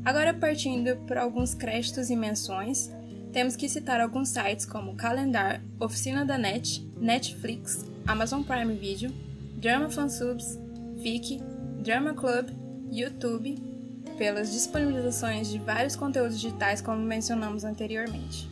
Agora 0.06 0.34
partindo 0.34 0.96
para 1.06 1.22
alguns 1.22 1.54
créditos 1.54 2.10
e 2.10 2.16
menções, 2.16 2.90
temos 3.34 3.58
que 3.58 3.68
citar 3.68 4.00
alguns 4.00 4.30
sites 4.30 4.66
como 4.66 4.96
Calendar, 4.96 5.62
Oficina 5.82 6.26
da 6.26 6.38
Net, 6.38 6.88
Netflix, 6.96 7.84
Amazon 8.08 8.42
Prime 8.42 8.74
Video, 8.76 9.12
Drama 9.58 9.90
Fansubs, 9.90 10.58
Viki, 10.96 11.42
Drama 11.84 12.14
Club, 12.14 12.52
YouTube, 12.90 13.77
pelas 14.18 14.52
disponibilizações 14.52 15.50
de 15.50 15.60
vários 15.60 15.96
conteúdos 15.96 16.40
digitais 16.40 16.82
como 16.82 17.02
mencionamos 17.02 17.64
anteriormente. 17.64 18.50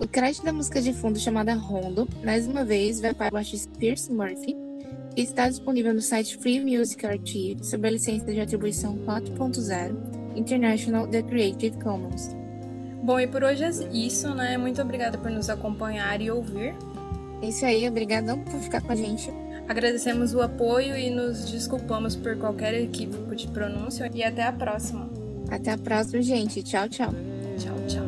O 0.00 0.06
crédito 0.06 0.44
da 0.44 0.52
música 0.52 0.80
de 0.80 0.92
fundo 0.92 1.18
chamada 1.18 1.54
Rondo, 1.54 2.08
mais 2.24 2.46
uma 2.46 2.64
vez, 2.64 3.00
vai 3.00 3.12
para 3.12 3.34
o 3.34 3.38
artista 3.38 3.70
Pierce 3.78 4.12
Murphy 4.12 4.56
e 5.16 5.22
está 5.22 5.48
disponível 5.48 5.92
no 5.92 6.00
site 6.00 6.38
Free 6.38 6.60
Music 6.64 7.04
Archive 7.04 7.64
sob 7.64 7.86
a 7.88 7.90
licença 7.90 8.32
de 8.32 8.40
atribuição 8.40 8.96
4.0 8.98 10.36
International 10.36 11.06
The 11.08 11.22
Creative 11.22 11.76
Commons. 11.78 12.30
Bom, 13.02 13.18
e 13.18 13.26
por 13.26 13.42
hoje 13.42 13.64
é 13.64 13.70
isso, 13.92 14.32
né? 14.34 14.56
Muito 14.56 14.80
obrigada 14.80 15.18
por 15.18 15.30
nos 15.30 15.50
acompanhar 15.50 16.20
e 16.20 16.30
ouvir. 16.30 16.74
É 17.42 17.48
isso 17.48 17.64
aí, 17.64 17.88
obrigadão 17.88 18.40
por 18.40 18.60
ficar 18.60 18.80
com 18.80 18.92
a 18.92 18.96
gente. 18.96 19.32
Agradecemos 19.68 20.34
o 20.34 20.40
apoio 20.40 20.96
e 20.96 21.10
nos 21.10 21.50
desculpamos 21.50 22.16
por 22.16 22.36
qualquer 22.38 22.74
equívoco 22.74 23.36
de 23.36 23.46
pronúncia 23.48 24.10
e 24.14 24.24
até 24.24 24.42
a 24.42 24.52
próxima. 24.52 25.10
Até 25.50 25.72
a 25.72 25.78
próxima, 25.78 26.22
gente. 26.22 26.62
Tchau, 26.62 26.88
tchau. 26.88 27.12
Tchau, 27.58 27.76
tchau. 27.86 28.07